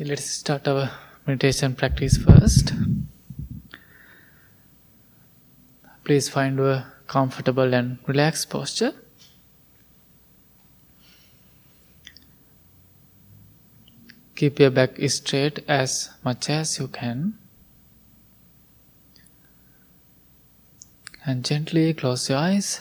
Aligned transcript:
Okay, 0.00 0.08
let's 0.08 0.24
start 0.24 0.66
our 0.66 0.90
meditation 1.26 1.74
practice 1.74 2.16
first. 2.16 2.72
Please 6.04 6.26
find 6.26 6.58
a 6.58 6.90
comfortable 7.06 7.74
and 7.74 7.98
relaxed 8.06 8.48
posture. 8.48 8.94
Keep 14.36 14.58
your 14.60 14.70
back 14.70 14.98
straight 15.10 15.58
as 15.68 16.08
much 16.24 16.48
as 16.48 16.78
you 16.78 16.88
can. 16.88 17.34
And 21.26 21.44
gently 21.44 21.92
close 21.92 22.30
your 22.30 22.38
eyes. 22.38 22.80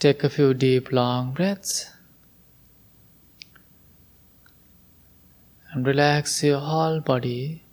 Take 0.00 0.24
a 0.24 0.30
few 0.30 0.54
deep, 0.54 0.92
long 0.92 1.32
breaths 1.34 1.90
and 5.72 5.86
relax 5.86 6.42
your 6.42 6.58
whole 6.58 7.00
body. 7.00 7.64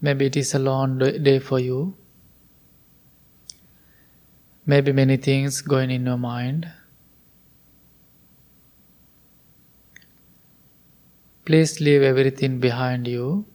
Maybe 0.00 0.26
it 0.26 0.36
is 0.38 0.54
a 0.54 0.58
long 0.58 0.98
day 0.98 1.40
for 1.40 1.60
you. 1.60 1.94
Maybe 4.64 4.92
many 4.92 5.18
things 5.18 5.60
going 5.60 5.90
in 5.90 6.06
your 6.06 6.16
mind. 6.16 6.72
Please 11.48 11.80
leave 11.80 12.02
everything 12.02 12.58
behind 12.60 13.08
you. 13.08 13.46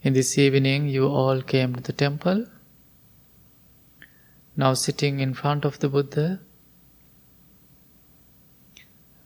In 0.00 0.14
this 0.14 0.38
evening, 0.38 0.88
you 0.88 1.08
all 1.08 1.42
came 1.42 1.74
to 1.74 1.82
the 1.82 1.92
temple. 1.92 2.46
Now, 4.56 4.72
sitting 4.72 5.20
in 5.20 5.34
front 5.34 5.66
of 5.66 5.78
the 5.80 5.90
Buddha, 5.90 6.40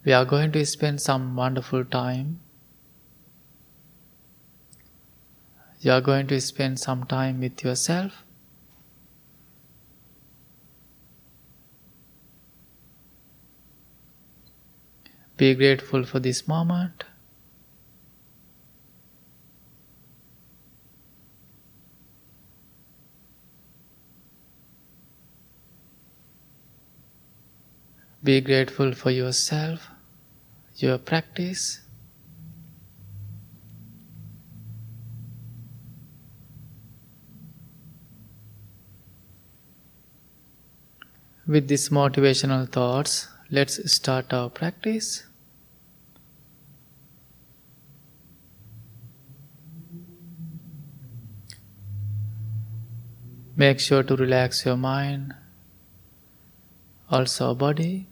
we 0.05 0.13
are 0.13 0.25
going 0.25 0.51
to 0.51 0.67
spend 0.67 1.01
some 1.01 1.37
wonderful 1.37 1.85
time. 1.85 2.41
You 5.79 5.93
are 5.93 6.01
going 6.01 6.27
to 6.27 6.41
spend 6.41 6.81
some 6.81 7.05
time 7.05 7.39
with 7.39 7.63
yourself. 7.63 8.25
Be 15.43 15.57
grateful 15.57 16.05
for 16.05 16.21
this 16.21 16.47
moment. 16.47 17.03
Be 28.23 28.41
grateful 28.41 28.93
for 28.93 29.11
yourself, 29.11 29.89
your 30.77 30.99
practice. 30.99 31.81
With 41.49 41.67
these 41.67 41.89
motivational 41.89 42.69
thoughts, 42.69 43.27
let's 43.51 43.93
start 43.93 44.33
our 44.33 44.49
practice. 44.49 45.25
Make 53.55 53.81
sure 53.81 54.03
to 54.03 54.17
relax 54.17 54.65
your 54.65 54.77
mind, 54.77 55.35
also 57.11 57.55
body. 57.55 58.09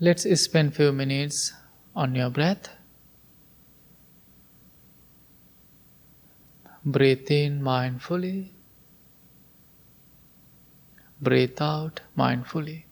Let's 0.00 0.28
spend 0.40 0.74
few 0.74 0.90
minutes 0.90 1.52
on 1.94 2.16
your 2.16 2.28
breath. 2.28 2.68
Breathe 6.84 7.30
in 7.30 7.60
mindfully. 7.62 8.50
Breathe 11.20 11.60
out 11.60 12.00
mindfully. 12.18 12.84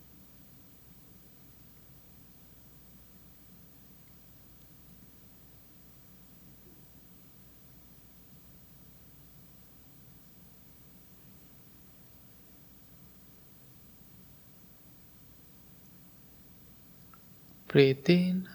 Breathe 17.69 18.11
in, 18.11 18.49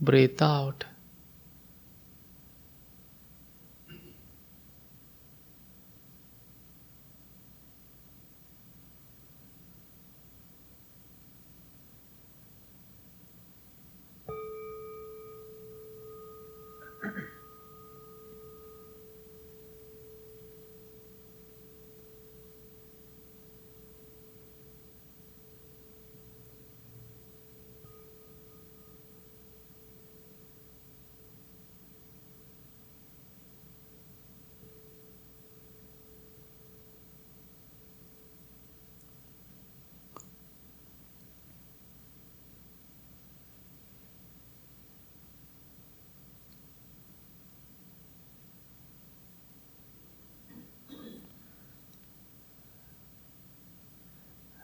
breathe 0.00 0.40
out. 0.40 0.84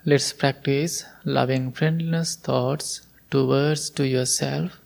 Let's 0.08 0.32
practice 0.32 1.04
loving 1.24 1.72
friendliness 1.72 2.36
thoughts 2.36 3.00
towards 3.28 3.90
to 3.90 4.06
yourself. 4.06 4.78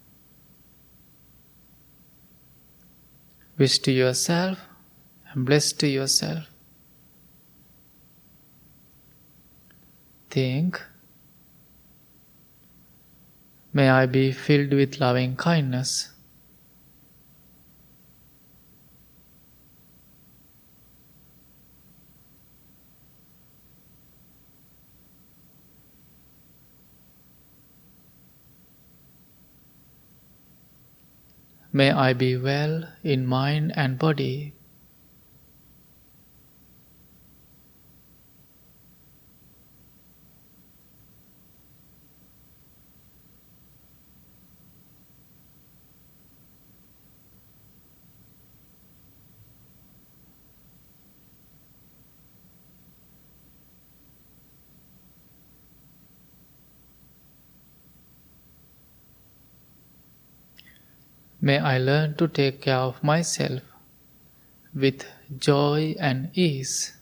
Wish 3.59 3.80
to 3.80 3.92
yourself 3.92 4.60
and 5.30 5.44
bless 5.44 5.72
to 5.72 5.86
yourself. 5.86 6.47
Think, 10.30 10.80
may 13.74 13.91
I 13.91 14.06
be 14.06 14.33
filled 14.33 14.72
with 14.72 15.00
loving 15.00 15.36
kindness. 15.36 16.09
May 31.72 31.93
I 31.93 32.15
be 32.15 32.37
well 32.37 32.89
in 33.05 33.27
mind 33.27 33.72
and 33.77 33.99
body. 33.99 34.55
May 61.42 61.59
I 61.59 61.78
learn 61.78 62.16
to 62.16 62.28
take 62.28 62.63
care 62.63 62.77
of 62.77 63.03
myself 63.03 63.63
with 64.75 65.04
joy 65.39 65.95
and 65.98 66.31
ease. 66.34 66.97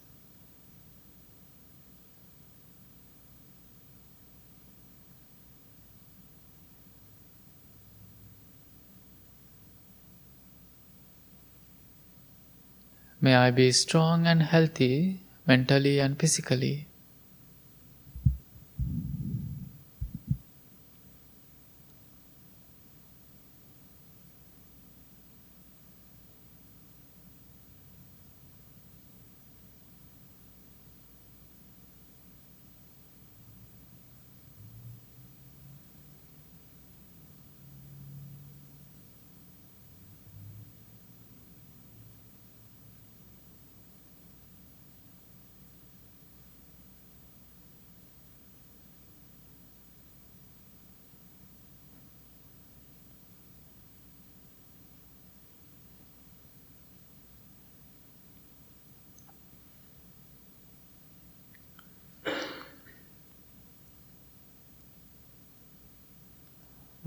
May 13.20 13.34
I 13.34 13.50
be 13.50 13.72
strong 13.72 14.26
and 14.26 14.42
healthy 14.42 15.20
mentally 15.46 15.98
and 15.98 16.18
physically. 16.18 16.87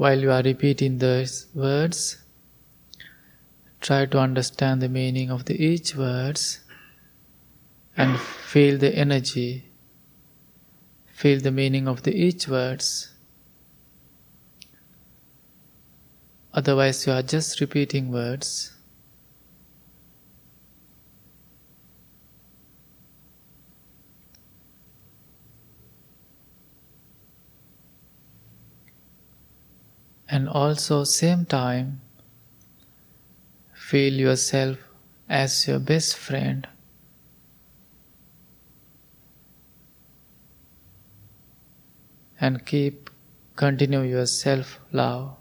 While 0.02 0.20
you 0.20 0.32
are 0.32 0.42
repeating 0.42 0.98
those 0.98 1.46
words, 1.54 2.18
try 3.82 4.08
to 4.08 4.18
understand 4.18 4.82
the 4.82 4.90
meaning 4.90 5.30
of 5.30 5.46
the 5.46 5.54
each 5.64 5.96
words 5.96 6.62
and 7.96 8.20
feel 8.20 8.80
the 8.80 8.96
energy. 8.96 9.72
Feel 11.06 11.40
the 11.40 11.52
meaning 11.52 11.88
of 11.88 12.02
the 12.02 12.16
each 12.16 12.48
words. 12.48 13.14
Otherwise, 16.52 17.06
you 17.06 17.14
are 17.14 17.22
just 17.22 17.62
repeating 17.62 18.12
words. 18.12 18.76
And 30.32 30.48
also 30.48 31.04
same 31.04 31.46
time 31.46 32.00
feel 33.74 34.14
yourself 34.14 34.78
as 35.28 35.68
your 35.68 35.80
best 35.80 36.16
friend. 36.16 36.68
And 42.40 42.66
keep 42.66 43.10
continue 43.58 44.02
your 44.02 44.26
self 44.26 44.80
love 44.92 45.41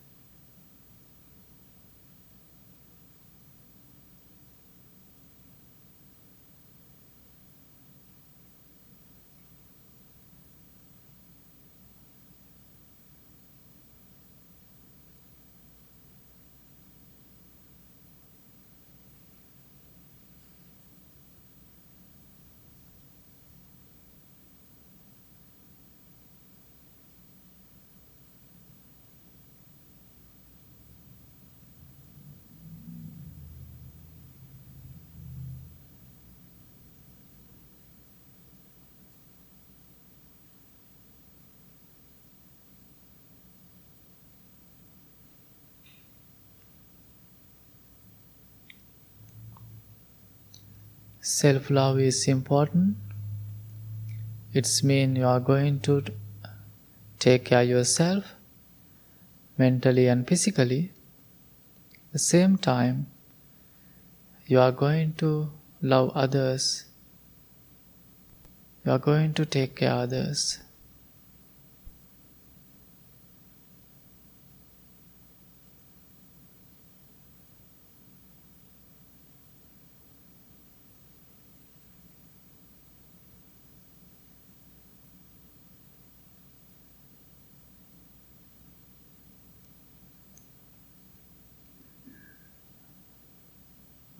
Self 51.41 51.71
love 51.71 51.99
is 51.99 52.27
important. 52.27 52.97
It's 54.53 54.83
mean 54.83 55.15
you 55.15 55.25
are 55.25 55.39
going 55.39 55.79
to 55.87 56.03
take 57.17 57.45
care 57.45 57.63
yourself 57.63 58.35
mentally 59.57 60.05
and 60.07 60.27
physically. 60.27 60.91
At 61.93 62.13
the 62.13 62.19
same 62.19 62.57
time, 62.57 63.07
you 64.45 64.59
are 64.59 64.71
going 64.71 65.13
to 65.23 65.49
love 65.81 66.11
others. 66.13 66.85
You 68.85 68.91
are 68.91 68.99
going 68.99 69.33
to 69.33 69.43
take 69.43 69.77
care 69.77 69.93
of 69.93 70.09
others. 70.09 70.59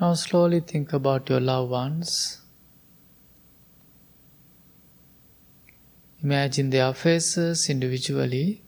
Now 0.01 0.15
slowly 0.15 0.61
think 0.61 0.93
about 0.93 1.29
your 1.29 1.39
loved 1.39 1.69
ones. 1.69 2.41
Imagine 6.23 6.71
their 6.71 6.91
faces 6.95 7.69
individually. 7.69 8.63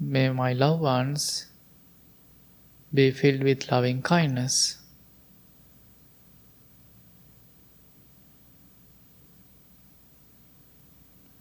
May 0.00 0.30
my 0.30 0.52
loved 0.54 0.82
ones 0.82 1.46
be 2.92 3.12
filled 3.12 3.44
with 3.44 3.70
loving 3.70 4.02
kindness. 4.02 4.78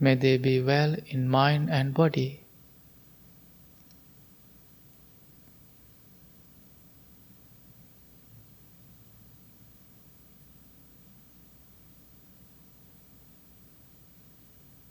May 0.06 0.14
they 0.14 0.38
be 0.38 0.62
well 0.62 0.96
in 1.08 1.28
mind 1.28 1.72
and 1.72 1.92
body. 1.92 2.44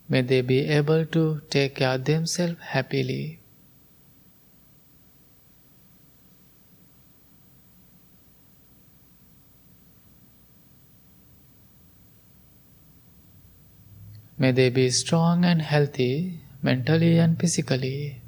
May 0.09 0.23
they 0.23 0.41
be 0.41 0.67
able 0.67 1.07
to 1.07 1.43
take 1.49 1.77
care 1.77 1.95
of 1.95 2.05
themselves 2.05 2.57
happily. 2.61 3.44
May 14.37 14.51
they 14.51 14.69
be 14.69 14.91
strong 14.91 15.45
and 15.45 15.63
healthy 15.63 16.41
mentally 16.63 17.19
and 17.19 17.39
physically. 17.39 18.24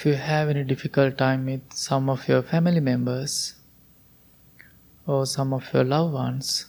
If 0.00 0.06
you 0.06 0.14
have 0.14 0.48
any 0.48 0.64
difficult 0.64 1.18
time 1.18 1.44
with 1.44 1.74
some 1.74 2.08
of 2.08 2.26
your 2.26 2.40
family 2.40 2.80
members 2.80 3.56
or 5.06 5.26
some 5.26 5.52
of 5.52 5.70
your 5.74 5.84
loved 5.84 6.14
ones, 6.14 6.64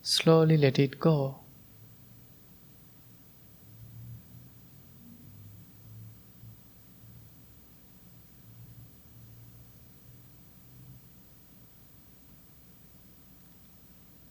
slowly 0.00 0.56
let 0.56 0.78
it 0.78 0.98
go. 0.98 1.40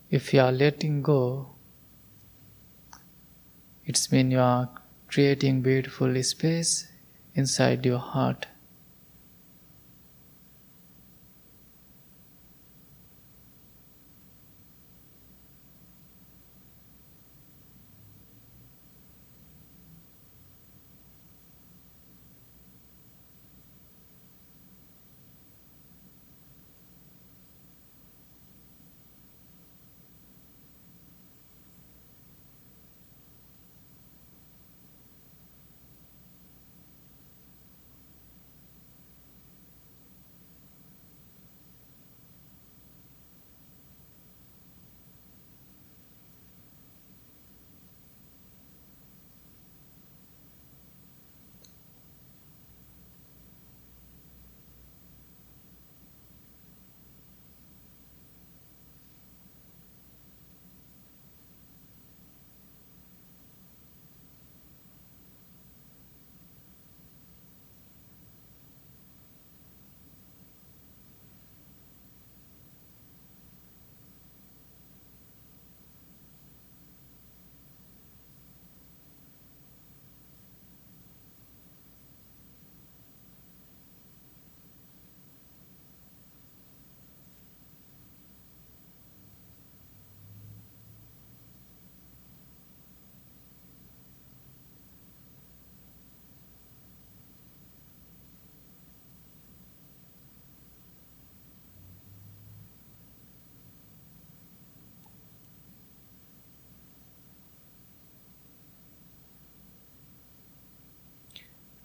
If 0.10 0.34
you 0.34 0.42
are 0.42 0.52
letting 0.52 1.04
go, 1.04 1.50
it's 3.86 4.12
mean 4.12 4.32
you 4.32 4.40
are 4.40 4.72
creating 5.08 5.62
beautiful 5.62 6.24
space 6.24 6.88
inside 7.36 7.86
your 7.86 8.00
heart. 8.00 8.48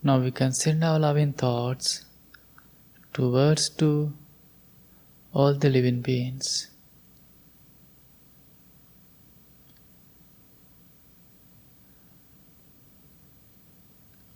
Now 0.02 0.18
we 0.18 0.30
can 0.30 0.52
send 0.52 0.82
our 0.82 0.98
loving 0.98 1.34
thoughts 1.34 2.06
towards 3.12 3.68
to 3.80 4.14
all 5.34 5.52
the 5.54 5.68
living 5.68 6.00
beings. 6.00 6.68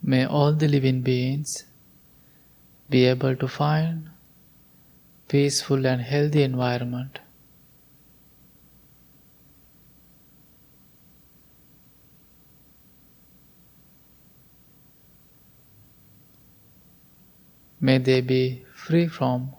May 0.02 0.26
all 0.26 0.52
the 0.52 0.68
living 0.68 1.00
beings 1.00 1.64
be 2.90 3.06
able 3.06 3.34
to 3.34 3.48
find 3.48 4.10
peaceful 5.28 5.86
and 5.86 6.02
healthy 6.02 6.42
environment. 6.42 7.20
May 17.84 17.98
they 17.98 18.22
be 18.22 18.64
free 18.74 19.08
from 19.08 19.52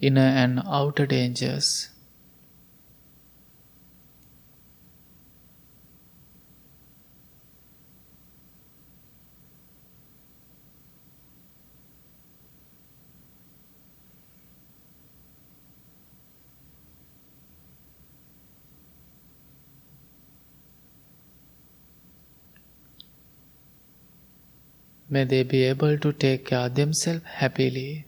inner 0.00 0.22
and 0.42 0.60
outer 0.66 1.06
dangers. 1.06 1.90
May 25.12 25.24
they 25.24 25.42
be 25.42 25.64
able 25.64 25.98
to 25.98 26.10
take 26.14 26.46
care 26.46 26.60
of 26.60 26.74
themselves 26.74 27.24
happily. 27.26 28.06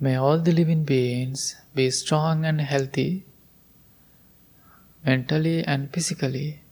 May 0.00 0.16
all 0.16 0.40
the 0.40 0.50
living 0.50 0.82
beings 0.82 1.54
be 1.72 1.88
strong 1.92 2.44
and 2.44 2.60
healthy 2.60 3.26
mentally 5.04 5.62
and 5.64 5.92
physically. 5.92 6.65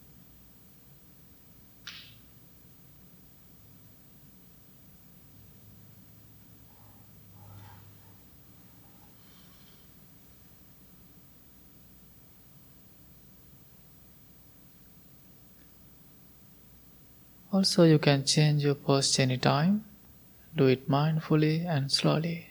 Also, 17.55 17.85
you 17.85 18.01
can 18.01 18.25
change 18.25 18.65
your 18.65 18.75
posture 18.75 19.23
anytime. 19.23 19.85
Do 20.57 20.67
it 20.67 20.91
mindfully 20.91 21.65
and 21.65 21.89
slowly. 21.89 22.49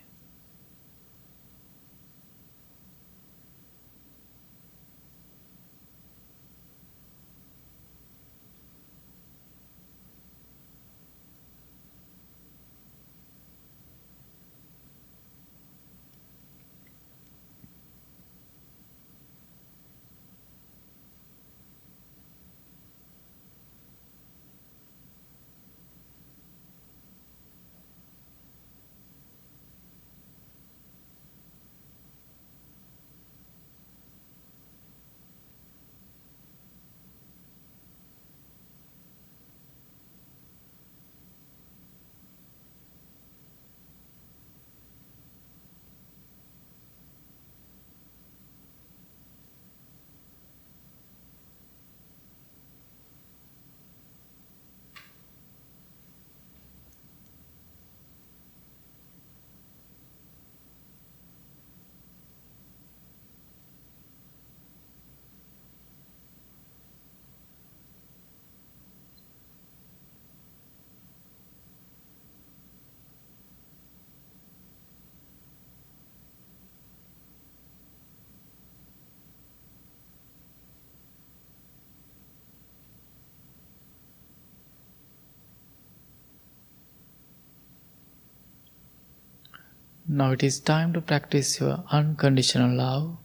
Now 90.06 90.32
it 90.32 90.44
is 90.44 90.60
time 90.60 90.92
to 90.94 91.02
practice 91.02 91.60
your 91.62 91.84
unconditional 91.90 92.76
love. 92.76 93.18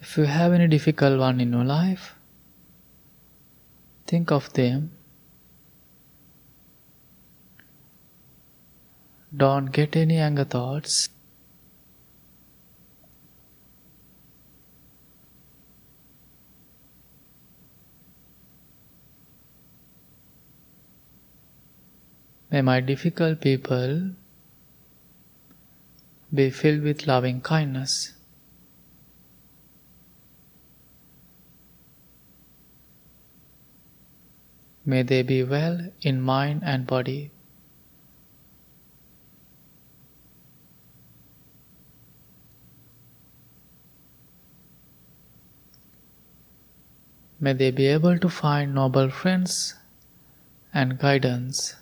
If 0.00 0.18
you 0.18 0.24
have 0.24 0.52
any 0.52 0.66
difficult 0.66 1.18
one 1.18 1.40
in 1.40 1.52
your 1.52 1.64
life, 1.64 2.16
think 4.06 4.32
of 4.32 4.52
them. 4.54 4.90
Don't 9.36 9.66
get 9.66 9.94
any 9.96 10.18
anger 10.18 10.44
thoughts. 10.44 11.08
May 22.54 22.62
my 22.62 22.78
difficult 22.78 23.40
people 23.40 24.10
be 26.32 26.50
filled 26.50 26.82
with 26.82 27.08
loving 27.08 27.40
kindness. 27.40 28.12
May 34.86 35.02
they 35.02 35.22
be 35.22 35.42
well 35.42 35.80
in 36.00 36.22
mind 36.22 36.62
and 36.64 36.86
body. 36.86 37.32
May 47.40 47.54
they 47.54 47.72
be 47.72 47.88
able 47.88 48.20
to 48.20 48.28
find 48.28 48.76
noble 48.76 49.10
friends 49.10 49.74
and 50.72 51.00
guidance. 51.00 51.74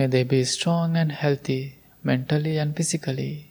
May 0.00 0.06
they 0.06 0.22
be 0.22 0.44
strong 0.44 0.96
and 0.96 1.12
healthy 1.12 1.76
mentally 2.02 2.56
and 2.56 2.74
physically. 2.74 3.49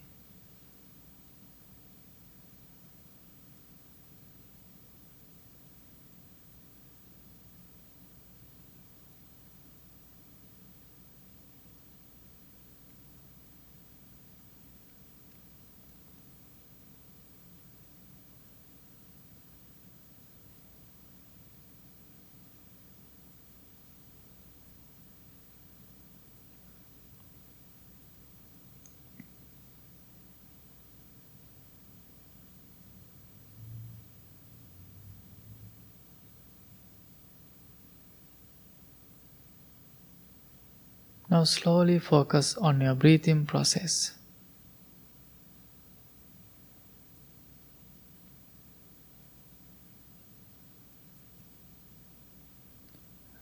Now 41.40 41.46
slowly 41.46 42.00
focus 42.00 42.58
on 42.58 42.82
your 42.82 42.96
breathing 42.96 43.46
process. 43.46 44.14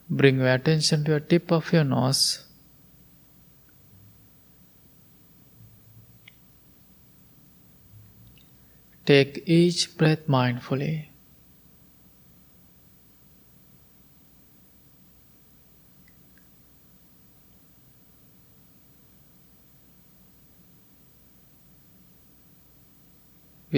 Bring 0.07 0.37
your 0.37 0.53
attention 0.53 1.05
to 1.05 1.13
the 1.13 1.19
tip 1.21 1.51
of 1.51 1.73
your 1.73 1.85
nose. 1.85 2.45
Take 9.07 9.41
each 9.47 9.97
breath 9.97 10.27
mindfully. 10.27 11.07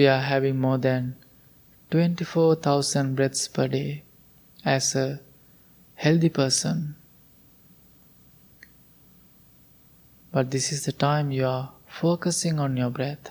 We 0.00 0.06
are 0.06 0.22
having 0.22 0.58
more 0.58 0.78
than 0.78 1.16
24,000 1.90 3.16
breaths 3.16 3.48
per 3.48 3.68
day 3.68 4.02
as 4.64 4.94
a 4.96 5.20
healthy 5.94 6.30
person. 6.30 6.96
But 10.32 10.52
this 10.52 10.72
is 10.72 10.86
the 10.86 10.92
time 10.92 11.30
you 11.30 11.44
are 11.44 11.72
focusing 11.86 12.58
on 12.58 12.78
your 12.78 12.88
breath. 12.88 13.30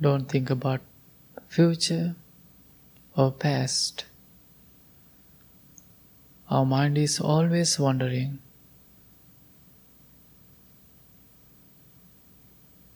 Don't 0.00 0.28
think 0.28 0.48
about 0.48 0.80
future 1.48 2.14
or 3.16 3.32
past. 3.32 4.04
Our 6.48 6.64
mind 6.64 6.96
is 6.96 7.18
always 7.20 7.78
wandering. 7.80 8.38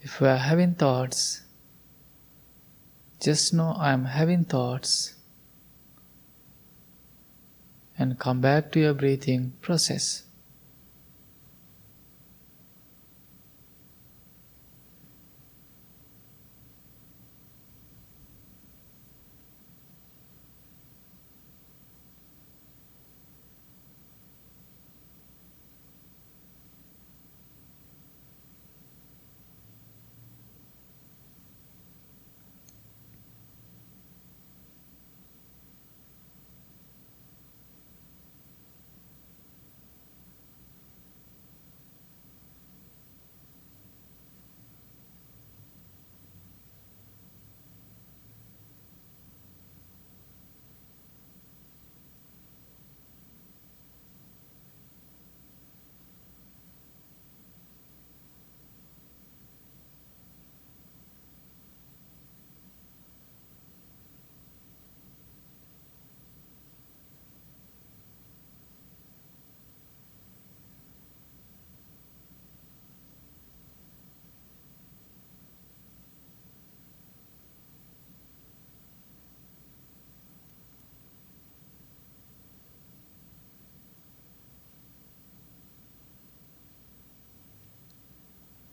If 0.00 0.20
we 0.20 0.28
are 0.28 0.36
having 0.36 0.74
thoughts, 0.74 1.42
just 3.20 3.52
know 3.52 3.74
I 3.78 3.92
am 3.92 4.04
having 4.04 4.44
thoughts 4.44 5.14
and 7.98 8.18
come 8.18 8.40
back 8.40 8.72
to 8.72 8.80
your 8.80 8.94
breathing 8.94 9.52
process. 9.60 10.24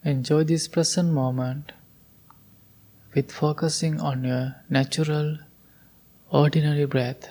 Enjoy 0.10 0.44
this 0.44 0.68
present 0.68 1.14
moment 1.14 1.72
with 3.14 3.32
focusing 3.32 4.00
on 4.02 4.24
your 4.24 4.56
natural, 4.68 5.38
ordinary 6.32 6.86
breath. 6.86 7.30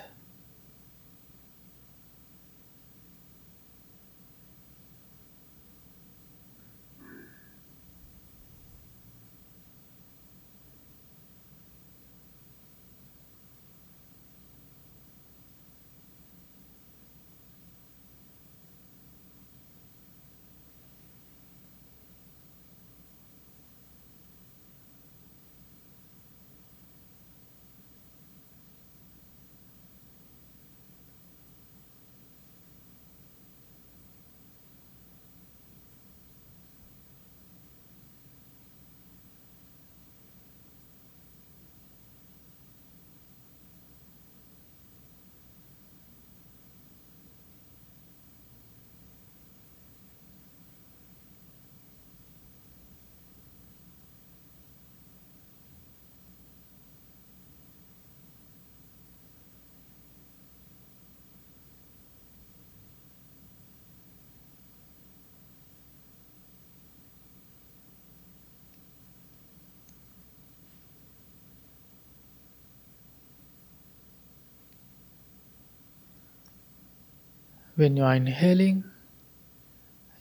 When 77.79 77.95
you 77.95 78.03
are 78.03 78.15
inhaling, 78.15 78.83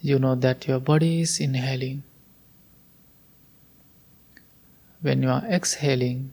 you 0.01 0.21
know 0.21 0.37
that 0.37 0.69
your 0.69 0.79
body 0.79 1.23
is 1.23 1.41
inhaling. 1.41 2.05
When 5.01 5.25
you 5.25 5.31
are 5.31 5.43
exhaling, 5.45 6.31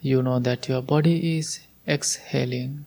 you 0.00 0.20
know 0.20 0.40
that 0.40 0.66
your 0.66 0.82
body 0.82 1.38
is 1.38 1.60
exhaling. 1.86 2.86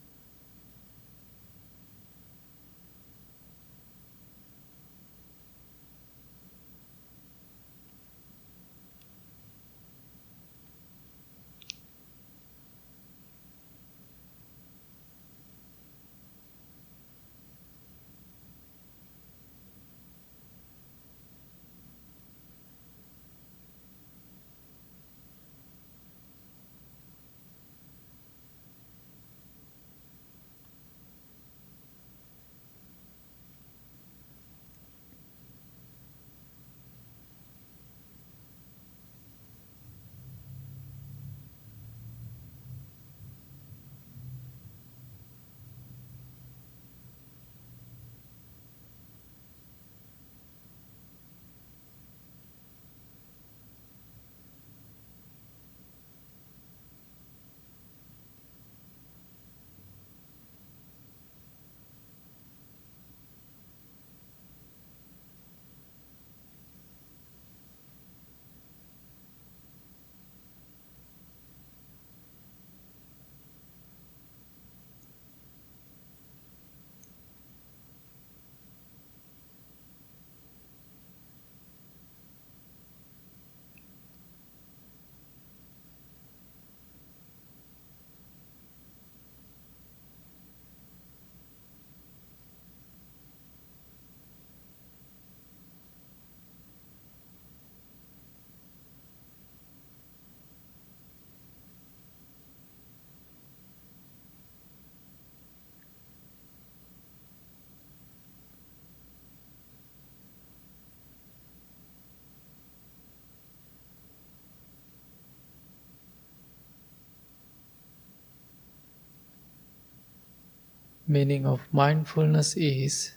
Meaning 121.11 121.45
of 121.45 121.59
mindfulness 121.73 122.55
is 122.55 123.11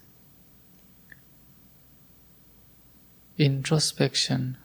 introspection, 3.38 4.56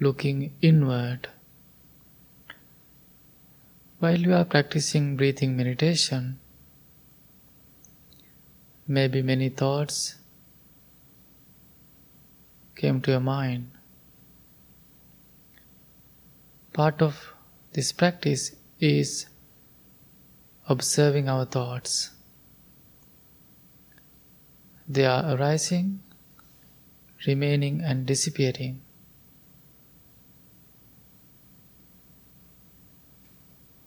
looking 0.00 0.52
inward. 0.60 1.28
While 4.00 4.18
you 4.18 4.34
are 4.34 4.44
practicing 4.44 5.16
breathing 5.16 5.56
meditation, 5.56 6.40
maybe 8.88 9.22
many 9.22 9.48
thoughts 9.48 10.16
came 12.74 13.00
to 13.02 13.12
your 13.12 13.20
mind. 13.20 13.70
Part 16.72 17.00
of 17.00 17.32
this 17.74 17.92
practice 17.92 18.56
is 18.80 19.26
observing 20.68 21.30
our 21.30 21.46
thoughts. 21.46 22.10
They 24.86 25.06
are 25.06 25.34
arising, 25.34 26.00
remaining, 27.26 27.80
and 27.80 28.04
disappearing. 28.04 28.82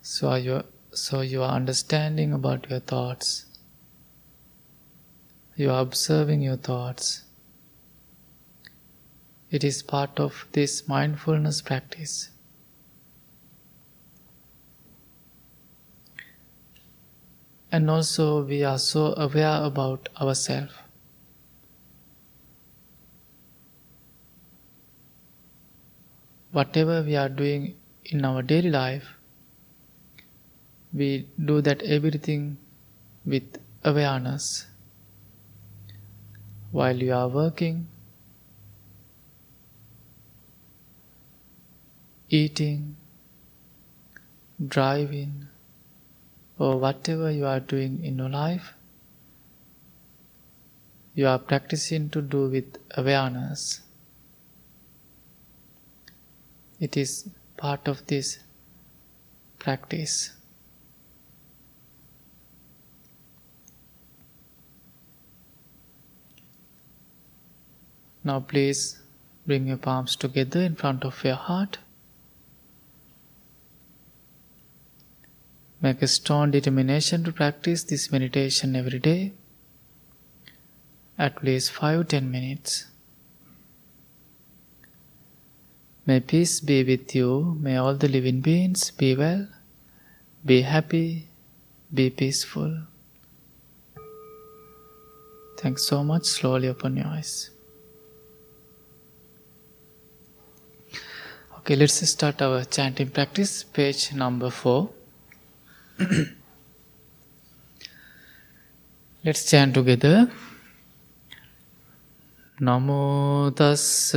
So 0.02 0.34
you 0.36 0.63
so 0.91 1.22
you 1.22 1.44
are 1.44 1.56
understanding 1.56 2.34
about 2.34 2.70
your 2.70 2.80
thoughts. 2.80 3.46
You 5.56 5.70
are 5.70 5.82
observing 5.82 6.41
your 6.41 6.58
thoughts. 6.58 7.24
It 9.52 9.63
is 9.63 9.84
part 9.84 10.20
of 10.20 10.48
this 10.54 10.88
mindfulness 10.88 11.62
practice. 11.62 12.31
And 17.72 17.90
also 17.90 18.44
we 18.44 18.64
are 18.64 18.78
so 18.78 19.14
aware 19.16 19.64
about 19.64 20.10
ourselves. 20.20 20.74
Whatever 26.52 27.02
we 27.02 27.16
are 27.16 27.30
doing 27.30 27.76
in 28.06 28.26
our 28.26 28.42
daily 28.42 28.70
life, 28.70 29.06
we 30.94 31.28
do 31.46 31.62
that 31.62 31.82
everything 31.84 32.58
with 33.26 33.58
awareness. 33.86 34.66
While 36.72 36.98
you 36.98 37.14
are 37.14 37.30
working, 37.30 37.88
eating, 42.30 42.98
driving, 44.68 45.48
or 46.62 46.78
whatever 46.78 47.32
you 47.32 47.45
are 47.52 47.60
doing 47.60 48.04
in 48.06 48.19
your 48.19 48.30
life, 48.30 48.74
you 51.15 51.28
are 51.28 51.39
practicing 51.39 52.08
to 52.08 52.21
do 52.21 52.47
with 52.50 52.78
awareness. 52.95 53.82
It 56.80 56.97
is 56.97 57.28
part 57.58 57.88
of 57.88 58.06
this 58.06 58.38
practice. 59.58 60.34
Now, 68.24 68.39
please 68.39 69.00
bring 69.47 69.65
your 69.65 69.78
palms 69.78 70.15
together 70.15 70.62
in 70.62 70.76
front 70.76 71.04
of 71.06 71.24
your 71.24 71.36
heart. 71.36 71.80
Make 75.84 76.04
a 76.04 76.08
strong 76.08 76.52
determination 76.52 77.24
to 77.24 77.32
practice 77.32 77.84
this 77.84 78.12
meditation 78.12 78.76
every 78.76 79.00
day, 79.00 79.34
at 81.17 81.44
least 81.44 81.72
5 81.72 82.08
10 82.08 82.30
minutes. 82.30 82.86
May 86.06 86.20
peace 86.20 86.60
be 86.60 86.84
with 86.84 87.15
you. 87.15 87.58
May 87.60 87.78
all 87.78 87.96
the 87.96 88.08
living 88.08 88.41
beings 88.41 88.91
be 88.91 89.15
well, 89.15 89.48
be 90.46 90.62
happy, 90.62 91.28
be 91.91 92.12
peaceful. 92.12 92.84
Thanks 95.58 95.84
so 95.88 96.04
much. 96.04 96.26
Slowly 96.26 96.67
open 96.67 96.98
your 96.98 97.08
eyes. 97.08 97.50
Okay, 101.58 101.76
let's 101.76 102.08
start 102.08 102.41
our 102.41 102.63
chanting 102.65 103.10
practice, 103.10 103.63
page 103.63 104.13
number 104.13 104.52
4. 104.52 104.89
Let's 109.24 109.46
chant 109.46 109.74
together. 109.74 110.28
නමෝ 112.58 113.52
තස්ස 113.52 114.16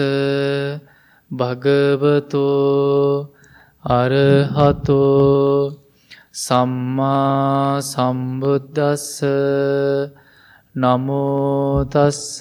භගවතෝ 1.30 3.28
අරහතෝ 3.84 5.04
සම්මා 6.34 7.80
සම්බුද්දස්ස 7.82 9.20
නමෝ 10.74 11.84
තස්ස 11.92 12.40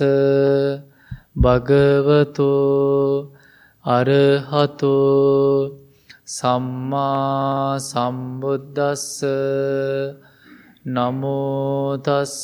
භගවතෝ 1.38 3.32
අරහතෝ 3.86 5.83
සම්මා 6.34 7.78
සම්බුද්දස්ස 7.82 9.22
නමෝතස්ස 10.86 12.38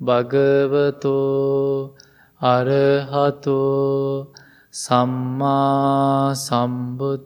භගවතෝ 0.00 1.94
අරහතෝ 2.40 4.26
සම්මා 4.74 6.34
සම්බුද් 6.36 7.22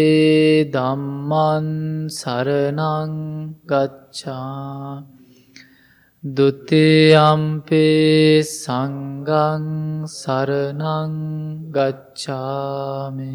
දම්මන් 0.72 1.68
සරණං 2.10 3.12
ගච්ඡා 3.66 5.04
දුතියම්පේ 6.24 7.82
සංගං 8.54 9.68
සරණං 10.08 11.14
ගච්ඡාමේ 11.76 13.34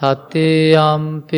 තතයම්පේ 0.00 1.36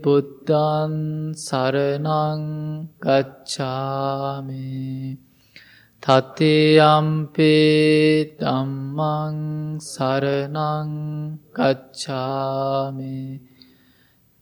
බුද්ධන් 0.00 1.36
සරණං 1.36 2.88
ගච්ඡාමි. 2.98 5.18
තතයම්පේ 6.02 7.44
ධම්මං 8.40 9.76
සරණං 9.78 10.90
ගච්ඡාමි. 11.52 13.40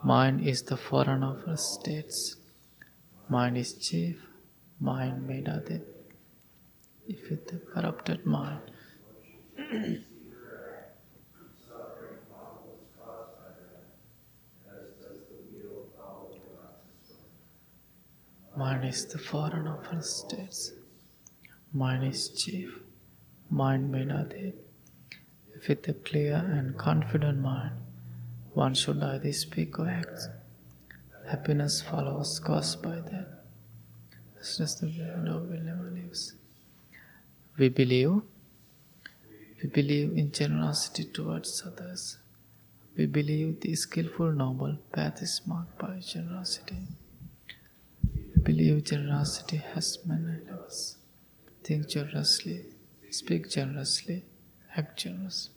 Mind 0.03 0.41
is 0.41 0.63
the 0.63 0.77
foreign 0.77 1.23
of 1.23 1.47
our 1.47 1.57
states. 1.57 2.35
Mind 3.29 3.55
is 3.55 3.73
chief. 3.75 4.17
Mind 4.79 5.27
made 5.27 5.47
other. 5.47 5.81
If 7.05 7.29
with 7.29 7.47
the 7.47 7.59
corrupted 7.71 8.25
mind. 8.25 8.61
Mind 18.55 18.83
is 18.83 19.05
the 19.05 19.17
foreign 19.17 19.65
of 19.65 19.87
our 19.91 20.01
states. 20.01 20.73
Mind 21.73 22.03
is 22.03 22.29
chief. 22.29 22.79
Mind. 23.49 23.95
If 25.55 25.69
with 25.69 25.87
a 25.87 25.93
clear 25.93 26.35
and 26.35 26.77
confident 26.77 27.39
mind, 27.39 27.71
one 28.53 28.73
should 28.73 29.01
either 29.01 29.31
speak 29.31 29.79
or 29.79 29.87
act. 29.87 30.27
Happiness 31.29 31.81
follows 31.81 32.39
caused 32.39 32.81
by 32.81 32.95
that. 32.95 33.27
It's 34.37 34.57
just 34.57 34.81
the 34.81 34.87
window 34.87 35.39
will 35.39 35.61
never 35.61 35.89
leaves. 35.89 36.33
We 37.57 37.69
believe. 37.69 38.21
We 39.63 39.69
believe 39.69 40.17
in 40.17 40.31
generosity 40.31 41.05
towards 41.05 41.63
others. 41.65 42.17
We 42.97 43.05
believe 43.05 43.61
the 43.61 43.75
skillful 43.75 44.33
noble 44.33 44.77
path 44.91 45.21
is 45.21 45.41
marked 45.45 45.77
by 45.77 45.99
generosity. 45.99 46.87
Believe 48.43 48.85
generosity 48.85 49.57
has 49.57 49.99
many 50.03 50.39
levels. 50.47 50.97
Think 51.63 51.87
generously, 51.87 52.65
speak 53.11 53.47
generously, 53.51 54.23
act 54.75 54.97
generously. 54.97 55.53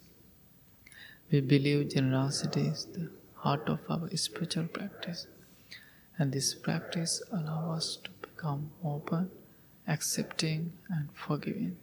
We 1.33 1.41
believe 1.41 1.95
generosity 1.95 2.67
is 2.67 2.85
the 2.85 3.11
heart 3.37 3.71
of 3.71 3.81
our 3.89 4.15
spiritual 4.17 4.67
practice, 4.67 5.27
and 6.19 6.31
this 6.31 6.55
practice 6.55 7.23
allows 7.33 7.79
us 7.79 7.97
to 8.05 8.11
become 8.21 8.71
open, 8.85 9.31
accepting, 9.89 10.75
and 10.91 11.09
forgiving. 11.15 11.79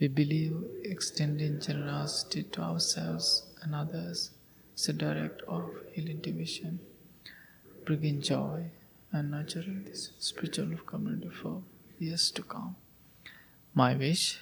We 0.00 0.06
believe 0.06 0.62
extending 0.84 1.60
generosity 1.60 2.44
to 2.44 2.60
ourselves 2.60 3.46
and 3.62 3.74
others 3.74 4.30
is 4.76 4.88
a 4.88 4.92
direct 4.92 5.42
of 5.48 5.64
healing 5.92 6.18
division, 6.18 6.78
bringing 7.84 8.22
joy 8.22 8.70
and 9.12 9.30
nurturing 9.30 9.84
this 9.84 10.10
spiritual 10.18 10.76
community 10.86 11.30
for 11.30 11.62
years 11.98 12.30
to 12.32 12.42
come. 12.42 12.76
My 13.74 13.94
wish 13.94 14.40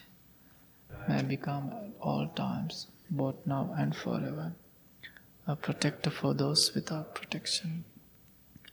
may 1.09 1.23
become 1.23 1.71
at 1.73 1.91
all 2.01 2.29
times 2.29 2.89
both 3.11 3.37
now 3.47 3.75
and 3.79 3.95
forever. 3.95 4.55
A 5.47 5.55
protector 5.55 6.11
for 6.11 6.35
those 6.35 6.75
without 6.75 7.15
protection, 7.15 7.85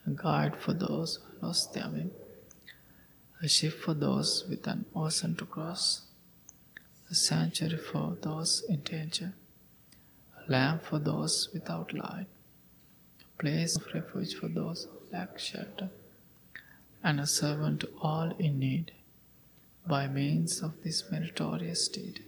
a 0.08 0.10
guide 0.10 0.56
for 0.58 0.74
those 0.74 1.20
who 1.24 1.46
lost 1.48 1.74
their 1.74 1.88
way, 1.89 2.08
a 3.44 3.48
ship 3.48 3.74
for 3.74 3.94
those 3.94 4.46
with 4.50 4.66
an 4.66 4.86
ocean 4.96 5.36
to 5.36 5.46
cross, 5.46 6.02
a 7.12 7.14
sanctuary 7.14 7.78
for 7.78 8.18
those 8.22 8.64
in 8.68 8.80
danger, 8.82 9.34
a 10.36 10.52
lamp 10.52 10.84
for 10.84 10.98
those 10.98 11.50
without 11.54 11.94
light, 11.94 12.26
a 13.22 13.41
place 13.41 13.76
of 13.76 13.86
refuge 13.94 14.34
for 14.34 14.48
those 14.48 14.88
who 15.14 15.18
lack 15.18 15.39
shelter, 15.39 15.89
and 17.03 17.20
a 17.20 17.28
servant 17.28 17.82
to 17.82 17.89
all 18.01 18.32
in 18.39 18.59
need 18.59 18.91
by 19.86 20.07
means 20.07 20.61
of 20.61 20.82
this 20.84 21.03
meritorious 21.11 21.88
deed 21.88 22.24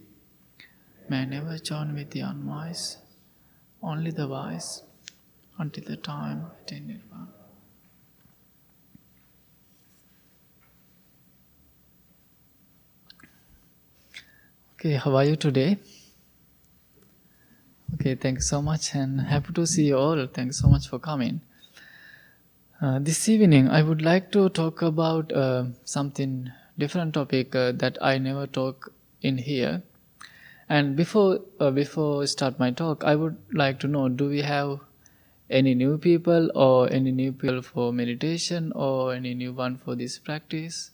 may 1.08 1.24
never 1.24 1.58
join 1.58 1.94
with 1.94 2.10
the 2.10 2.20
unwise, 2.20 2.98
only 3.82 4.10
the 4.10 4.26
wise, 4.26 4.82
until 5.58 5.84
the 5.84 5.96
time 5.96 6.46
attended 6.62 7.00
one. 7.10 7.28
Okay, 14.74 14.94
how 14.94 15.16
are 15.16 15.24
you 15.24 15.36
today? 15.36 15.78
Okay, 17.94 18.14
thanks 18.14 18.48
so 18.48 18.60
much 18.60 18.94
and 18.94 19.20
happy 19.20 19.52
to 19.54 19.66
see 19.66 19.86
you 19.86 19.96
all. 19.96 20.26
Thanks 20.26 20.60
so 20.60 20.68
much 20.68 20.88
for 20.88 20.98
coming. 20.98 21.40
Uh, 22.80 22.98
this 22.98 23.28
evening, 23.28 23.68
I 23.68 23.82
would 23.82 24.00
like 24.00 24.30
to 24.32 24.48
talk 24.48 24.80
about 24.80 25.30
uh, 25.32 25.64
something 25.84 26.50
different 26.78 27.12
topic 27.14 27.54
uh, 27.54 27.72
that 27.72 27.98
I 28.00 28.16
never 28.18 28.46
talk 28.46 28.92
in 29.20 29.36
here. 29.38 29.82
And 30.68 30.96
before 30.96 31.40
uh, 31.60 31.70
before 31.70 32.26
start 32.26 32.58
my 32.58 32.70
talk, 32.70 33.04
I 33.04 33.14
would 33.16 33.36
like 33.52 33.80
to 33.80 33.88
know: 33.88 34.08
Do 34.08 34.28
we 34.28 34.42
have 34.42 34.80
any 35.50 35.74
new 35.74 35.98
people 35.98 36.50
or 36.54 36.90
any 36.92 37.12
new 37.12 37.32
people 37.32 37.62
for 37.62 37.92
meditation 37.92 38.72
or 38.74 39.14
any 39.14 39.34
new 39.34 39.52
one 39.52 39.78
for 39.78 39.94
this 39.96 40.18
practice? 40.18 40.90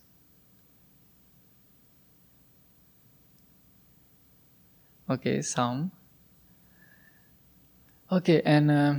Okay, 5.08 5.42
some. 5.42 5.92
Okay, 8.10 8.42
and 8.44 8.70
uh, 8.70 8.94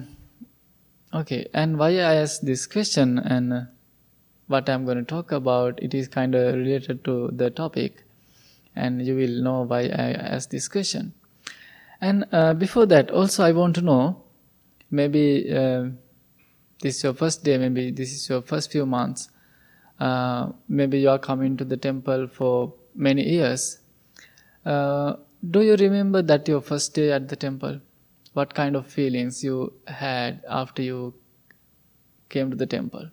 okay, 1.13 1.47
and 1.53 1.77
why 1.77 1.89
I 1.89 2.15
ask 2.15 2.41
this 2.41 2.65
question 2.65 3.19
and 3.19 3.53
uh, 3.53 3.61
what 4.47 4.69
I'm 4.69 4.85
going 4.85 4.97
to 4.97 5.03
talk 5.03 5.31
about, 5.31 5.81
it 5.81 5.93
is 5.93 6.07
kind 6.07 6.35
of 6.35 6.55
related 6.55 7.03
to 7.05 7.29
the 7.31 7.49
topic 7.49 8.03
and 8.75 9.05
you 9.05 9.15
will 9.15 9.43
know 9.43 9.61
why 9.61 9.81
I 9.81 10.11
asked 10.13 10.51
this 10.51 10.67
question. 10.67 11.13
And 12.01 12.25
uh, 12.31 12.53
before 12.53 12.85
that, 12.87 13.11
also 13.11 13.43
I 13.43 13.51
want 13.51 13.75
to 13.75 13.81
know, 13.81 14.23
maybe 14.91 15.49
uh, 15.53 15.85
this 16.81 16.97
is 16.97 17.03
your 17.03 17.13
first 17.13 17.43
day, 17.43 17.57
maybe 17.57 17.91
this 17.91 18.11
is 18.11 18.27
your 18.27 18.41
first 18.41 18.71
few 18.71 18.85
months, 18.85 19.29
uh, 19.99 20.49
maybe 20.67 20.99
you 20.99 21.09
are 21.09 21.19
coming 21.19 21.55
to 21.57 21.63
the 21.63 21.77
temple 21.77 22.27
for 22.27 22.73
many 22.95 23.23
years. 23.23 23.79
Uh, 24.65 25.13
do 25.49 25.61
you 25.61 25.75
remember 25.75 26.21
that 26.21 26.47
your 26.47 26.61
first 26.61 26.93
day 26.93 27.11
at 27.11 27.27
the 27.29 27.35
temple? 27.35 27.79
What 28.33 28.53
kind 28.53 28.75
of 28.75 28.85
feelings 28.87 29.43
you 29.43 29.73
had 29.87 30.43
after 30.49 30.81
you 30.81 31.13
came 32.29 32.49
to 32.49 32.55
the 32.57 32.65
temple? 32.65 33.09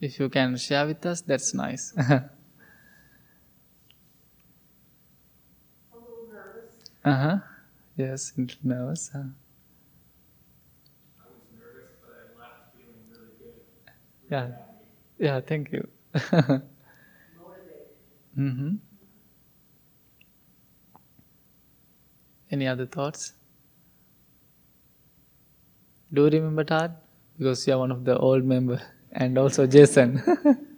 If 0.00 0.18
you 0.18 0.30
can 0.30 0.56
share 0.56 0.86
with 0.86 1.04
us, 1.04 1.20
that's 1.20 1.52
nice. 1.52 1.92
Uh 7.04 7.14
huh. 7.16 7.38
Yes, 7.96 8.32
nervous. 8.62 9.10
Huh? 9.12 9.20
I 11.18 11.28
was 11.32 11.42
nervous, 11.54 11.90
but 12.04 12.10
I 12.10 12.42
left 12.42 12.76
feeling 12.76 13.04
really 13.10 13.34
good. 13.38 13.62
Yeah. 14.30 14.50
Yeah, 15.18 15.40
thank 15.40 15.72
you. 15.72 15.88
mm-hmm. 18.36 18.76
Any 22.50 22.66
other 22.66 22.86
thoughts? 22.86 23.32
Do 26.12 26.22
you 26.24 26.30
remember 26.30 26.64
Todd? 26.64 26.96
Because 27.38 27.66
you 27.66 27.74
are 27.74 27.78
one 27.78 27.90
of 27.92 28.04
the 28.04 28.16
old 28.18 28.44
member 28.44 28.80
and 29.12 29.36
also 29.38 29.66
Jason. 29.66 30.22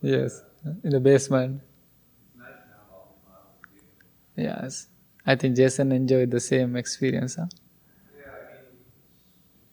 Yes, 0.00 0.42
in 0.84 0.90
the 0.90 1.00
basement. 1.00 1.60
Yes. 4.36 4.86
I 5.26 5.34
think 5.34 5.56
Jason 5.56 5.92
enjoyed 5.92 6.30
the 6.30 6.40
same 6.40 6.76
experience, 6.76 7.34
huh? 7.34 7.46
Yeah, 8.16 8.30
I 8.30 8.62
mean, 8.62 8.78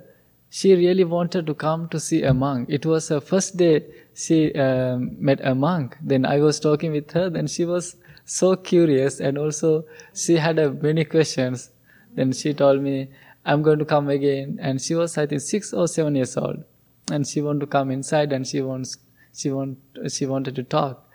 She 0.49 0.73
really 0.75 1.03
wanted 1.03 1.45
to 1.47 1.53
come 1.53 1.89
to 1.89 1.99
see 1.99 2.23
a 2.23 2.33
monk. 2.33 2.69
It 2.69 2.85
was 2.85 3.09
her 3.09 3.21
first 3.21 3.57
day 3.57 3.85
she 4.15 4.53
um, 4.55 5.15
met 5.19 5.39
a 5.43 5.53
monk. 5.53 5.97
Then 6.01 6.25
I 6.25 6.39
was 6.39 6.59
talking 6.59 6.91
with 6.91 7.11
her. 7.11 7.29
Then 7.29 7.47
she 7.47 7.65
was 7.65 7.95
so 8.25 8.55
curious, 8.55 9.19
and 9.19 9.37
also 9.37 9.85
she 10.13 10.37
had 10.37 10.59
uh, 10.59 10.71
many 10.81 11.05
questions. 11.05 11.69
Then 12.15 12.31
she 12.31 12.53
told 12.53 12.81
me, 12.81 13.09
"I'm 13.45 13.61
going 13.61 13.79
to 13.79 13.85
come 13.85 14.09
again." 14.09 14.57
And 14.61 14.81
she 14.81 14.95
was, 14.95 15.17
I 15.17 15.27
think, 15.27 15.41
six 15.41 15.71
or 15.73 15.87
seven 15.87 16.15
years 16.15 16.35
old, 16.35 16.63
and 17.11 17.27
she 17.27 17.41
wanted 17.41 17.61
to 17.61 17.67
come 17.67 17.91
inside, 17.91 18.33
and 18.33 18.47
she 18.47 18.61
wants 18.61 18.97
she 19.33 19.51
want 19.51 19.77
she 20.07 20.25
wanted 20.25 20.55
to 20.55 20.63
talk 20.63 21.05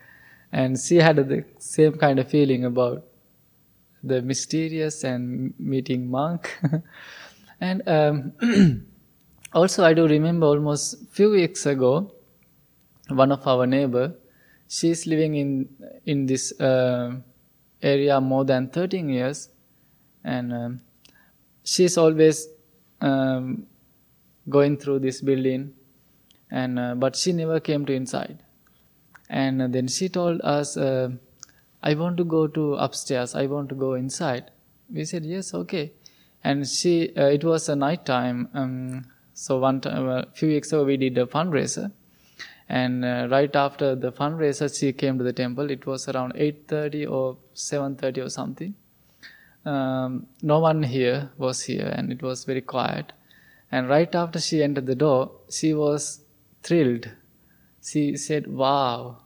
and 0.55 0.79
she 0.79 0.97
had 0.97 1.17
the 1.17 1.45
same 1.59 1.95
kind 1.95 2.21
of 2.21 2.29
feeling 2.29 2.65
about 2.65 3.05
the 4.05 4.23
mysterious 4.23 5.03
and 5.03 5.53
meeting 5.59 6.09
monk 6.09 6.57
and 7.61 7.83
um, 7.89 8.33
also 9.55 9.85
i 9.85 9.95
do 9.95 10.07
remember 10.07 10.47
almost 10.47 10.97
few 11.11 11.31
weeks 11.31 11.65
ago 11.67 11.93
one 13.09 13.33
of 13.33 13.47
our 13.47 13.67
neighbor 13.67 14.13
she's 14.69 15.07
living 15.07 15.35
in 15.35 15.69
in 16.05 16.27
this 16.27 16.59
uh, 16.61 17.15
area 17.85 18.21
more 18.21 18.45
than 18.45 18.69
13 18.69 19.09
years. 19.09 19.51
And 20.25 20.53
um, 20.53 20.81
she's 21.63 21.99
always 21.99 22.49
um, 23.01 23.67
going 24.49 24.79
through 24.79 25.01
this 25.01 25.21
building. 25.21 25.75
And 26.51 26.79
uh, 26.79 26.95
but 26.95 27.17
she 27.17 27.33
never 27.33 27.61
came 27.61 27.85
to 27.87 27.93
inside. 27.93 28.43
And 29.29 29.73
then 29.75 29.89
she 29.89 30.09
told 30.09 30.41
us 30.43 30.77
uh, 30.77 31.11
i 31.83 31.95
want 31.95 32.17
to 32.17 32.25
go 32.25 32.47
to 32.47 32.75
upstairs. 32.75 33.35
I 33.35 33.47
want 33.47 33.69
to 33.71 33.75
go 33.75 33.95
inside. 33.95 34.51
We 34.91 35.05
said 35.05 35.25
yes 35.25 35.55
okay. 35.55 35.93
And 36.43 36.67
she 36.67 37.15
uh, 37.17 37.27
it 37.27 37.45
was 37.45 37.69
a 37.69 37.77
night 37.77 38.05
time 38.07 38.49
um, 38.55 39.07
so 39.35 39.59
one 39.59 39.81
time 39.81 40.09
a 40.09 40.27
few 40.33 40.49
weeks 40.49 40.73
ago 40.73 40.85
we 40.85 40.97
did 40.97 41.19
a 41.19 41.27
fundraiser. 41.27 41.93
And 42.69 43.05
uh, 43.05 43.29
right 43.31 43.55
after 43.55 43.95
the 43.95 44.11
fundraiser 44.11 44.75
she 44.79 44.93
came 44.93 45.19
to 45.19 45.25
the 45.25 45.33
temple. 45.33 45.71
It 45.71 45.85
was 45.87 46.09
around 46.09 46.35
8.30 46.35 47.11
or 47.11 47.37
7.30 47.55 48.25
or 48.25 48.31
something. 48.31 48.75
Um, 49.67 50.27
no 50.43 50.61
one 50.61 50.83
here 50.83 51.31
was 51.37 51.63
here 51.63 51.93
and 51.97 52.13
it 52.13 52.23
was 52.23 52.45
very 52.45 52.61
quiet. 52.63 53.13
And 53.73 53.89
right 53.89 54.15
after 54.15 54.41
she 54.41 54.63
entered 54.63 54.87
the 54.87 54.95
door 54.95 55.33
she 55.51 55.75
was 55.75 56.21
thrilled. 56.63 57.11
She 57.83 58.17
said, 58.17 58.47
"Wow." 58.47 59.19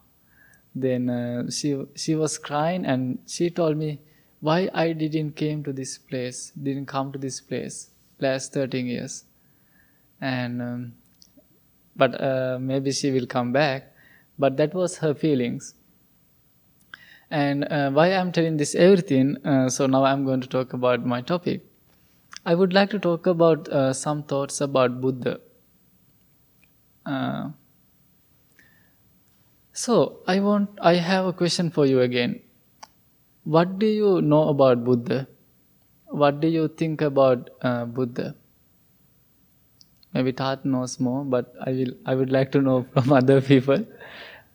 Then 0.75 1.11
uh, 1.11 1.51
she 1.51 1.85
she 1.95 2.15
was 2.15 2.39
crying 2.39 2.85
and 2.85 3.19
she 3.27 3.51
told 3.51 3.77
me 3.77 4.01
why 4.41 4.71
I 4.73 4.93
didn't 4.93 5.33
came 5.33 5.63
to 5.65 5.73
this 5.73 5.99
place, 5.99 6.53
didn't 6.61 6.87
come 6.87 7.13
to 7.13 7.19
this 7.19 7.41
place 7.41 7.91
last 8.21 8.53
13 8.53 8.87
years, 8.87 9.25
and 10.21 10.63
um, 10.63 10.93
but 11.97 12.21
uh, 12.21 12.59
maybe 12.61 12.93
she 12.93 13.11
will 13.11 13.27
come 13.27 13.53
back. 13.53 13.93
But 14.39 14.57
that 14.57 14.75
was 14.75 14.99
her 14.99 15.15
feelings. 15.15 15.75
And 17.31 17.65
uh, 17.71 17.91
why 17.91 18.13
I'm 18.15 18.33
telling 18.33 18.57
this 18.57 18.75
everything, 18.75 19.37
uh, 19.45 19.69
so 19.69 19.87
now 19.87 20.05
I'm 20.05 20.25
going 20.25 20.41
to 20.41 20.49
talk 20.49 20.73
about 20.73 21.05
my 21.05 21.21
topic. 21.21 21.65
I 22.47 22.55
would 22.55 22.73
like 22.73 22.91
to 22.91 22.99
talk 22.99 23.27
about 23.27 23.69
uh, 23.69 23.93
some 23.93 24.23
thoughts 24.23 24.61
about 24.61 25.01
Buddha. 25.01 25.41
Uh, 27.05 27.51
so 29.73 30.21
I 30.27 30.41
want 30.41 30.71
I 30.81 30.95
have 30.95 31.27
a 31.27 31.33
question 31.33 31.71
for 31.71 31.87
you 31.87 32.01
again. 32.01 32.41
What 33.45 33.79
do 33.79 33.87
you 33.87 34.23
know 34.23 34.49
about 34.49 34.85
Buddha? 34.85 35.27
What 36.07 36.41
do 36.41 36.49
you 36.49 36.69
think 36.69 37.01
about 37.03 37.51
uh, 37.63 37.85
Buddha? 37.87 38.35
Maybe 40.13 40.33
Tat 40.33 40.65
knows 40.67 41.01
more, 41.01 41.25
but 41.25 41.55
I 41.65 41.71
will 41.73 41.93
I 42.05 42.15
would 42.15 42.31
like 42.31 42.53
to 42.53 42.61
know 42.61 42.83
from 42.93 43.13
other 43.21 43.41
people. 43.41 43.87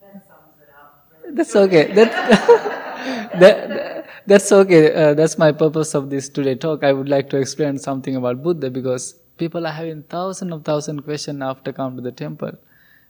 Really. 0.00 1.36
That's 1.36 1.54
okay. 1.56 1.92
That, 1.92 2.10
that, 3.40 4.06
that's 4.26 4.52
okay. 4.52 4.94
Uh, 4.94 5.14
that's 5.14 5.38
my 5.38 5.52
purpose 5.52 5.94
of 5.94 6.10
this 6.10 6.28
today 6.28 6.54
talk. 6.54 6.84
I 6.84 6.92
would 6.92 7.08
like 7.08 7.30
to 7.30 7.36
explain 7.38 7.78
something 7.78 8.16
about 8.16 8.42
Buddha 8.42 8.70
because 8.70 9.14
people 9.36 9.66
are 9.66 9.72
having 9.72 10.02
thousand 10.04 10.52
of 10.52 10.64
thousand 10.64 11.02
questions 11.02 11.42
after 11.42 11.72
come 11.72 11.96
to 11.96 12.02
the 12.02 12.12
temple, 12.12 12.52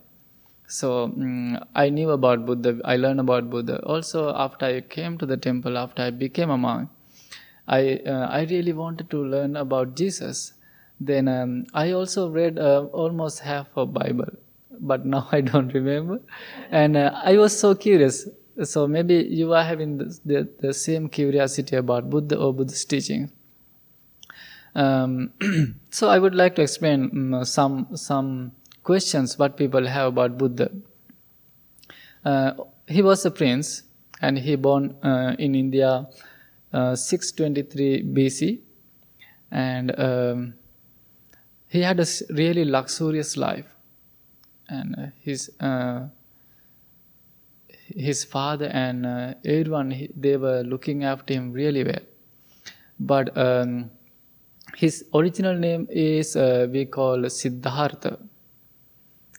So 0.68 1.10
mm 1.10 1.62
I 1.76 1.90
knew 1.90 2.10
about 2.12 2.46
Buddha. 2.46 2.80
I 2.84 2.96
learned 2.98 3.20
about 3.20 3.50
Buddha. 3.50 3.80
Also, 3.84 4.34
after 4.36 4.66
I 4.66 4.82
came 4.82 5.18
to 5.20 5.26
the 5.26 5.38
temple, 5.38 5.78
after 5.78 6.04
I 6.04 6.10
became 6.10 6.50
a 6.50 6.58
monk, 6.58 6.90
I 7.68 7.98
uh, 8.06 8.28
I 8.40 8.44
really 8.44 8.74
wanted 8.74 9.10
to 9.12 9.24
learn 9.24 9.56
about 9.56 9.96
Jesus. 9.96 10.54
Then 11.00 11.28
um, 11.28 11.66
I 11.74 11.92
also 11.92 12.30
read 12.30 12.58
uh, 12.58 12.86
almost 12.94 13.40
half 13.42 13.68
of 13.76 13.94
Bible, 13.94 14.34
but 14.80 15.06
now 15.16 15.28
I 15.32 15.42
don't 15.42 15.74
remember. 15.74 16.20
And 16.72 16.98
uh, 16.98 17.12
I 17.24 17.38
was 17.38 17.58
so 17.58 17.76
curious. 17.76 18.28
So 18.64 18.88
maybe 18.88 19.16
you 19.16 19.54
are 19.54 19.64
having 19.64 19.98
the, 19.98 20.20
the, 20.24 20.50
the 20.60 20.74
same 20.74 21.10
curiosity 21.10 21.76
about 21.76 22.10
Buddha 22.10 22.38
or 22.38 22.54
Buddha's 22.54 22.86
teaching. 22.86 23.30
Um, 24.74 25.34
so 25.90 26.10
I 26.10 26.20
would 26.20 26.36
like 26.36 26.56
to 26.56 26.62
explain 26.62 27.10
mm, 27.10 27.46
some 27.46 27.88
some 27.96 28.52
questions 28.86 29.38
what 29.40 29.58
people 29.58 29.88
have 29.88 30.08
about 30.14 30.38
Buddha. 30.38 30.70
Uh, 32.24 32.52
he 32.88 33.02
was 33.02 33.26
a 33.26 33.32
prince, 33.32 33.84
and 34.22 34.38
he 34.38 34.56
born 34.56 34.96
uh, 35.04 35.36
in 35.40 35.56
India, 35.56 36.08
uh, 36.72 36.96
623 36.96 38.04
BC, 38.14 38.60
and 39.52 40.00
um, 40.00 40.54
he 41.68 41.82
had 41.82 42.00
a 42.00 42.06
really 42.30 42.64
luxurious 42.64 43.36
life, 43.36 43.66
and 44.70 44.96
uh, 44.98 45.08
his 45.22 45.50
uh, 45.60 46.08
his 47.96 48.24
father 48.24 48.66
and 48.68 49.06
uh, 49.06 49.34
everyone 49.46 49.92
he, 49.92 50.10
they 50.16 50.38
were 50.38 50.64
looking 50.64 51.04
after 51.04 51.34
him 51.34 51.52
really 51.52 51.84
well, 51.84 52.06
but. 53.00 53.38
Um, 53.38 53.92
his 54.76 55.06
original 55.14 55.56
name 55.56 55.88
is 55.90 56.36
uh, 56.36 56.68
we 56.70 56.86
call 56.86 57.30
Siddhartha. 57.30 58.18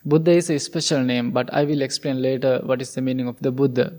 Buddha 0.07 0.31
is 0.31 0.49
a 0.51 0.59
special 0.59 1.03
name, 1.03 1.33
but 1.33 1.53
I 1.53 1.65
will 1.65 1.83
explain 1.83 2.23
later 2.23 2.61
what 2.65 2.81
is 2.81 2.95
the 2.95 3.03
meaning 3.03 3.29
of 3.29 3.39
the 3.41 3.51
Buddha. 3.51 3.95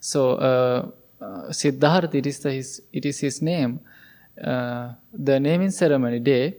So 0.00 0.30
uh, 0.36 0.90
uh, 1.24 1.52
Siddhartha, 1.52 2.16
it 2.16 2.26
is, 2.26 2.40
the, 2.40 2.52
his, 2.52 2.82
it 2.92 3.04
is 3.04 3.20
his 3.20 3.42
name. 3.42 3.80
Uh, 4.42 4.94
the 5.12 5.38
naming 5.38 5.70
ceremony 5.70 6.18
day, 6.18 6.56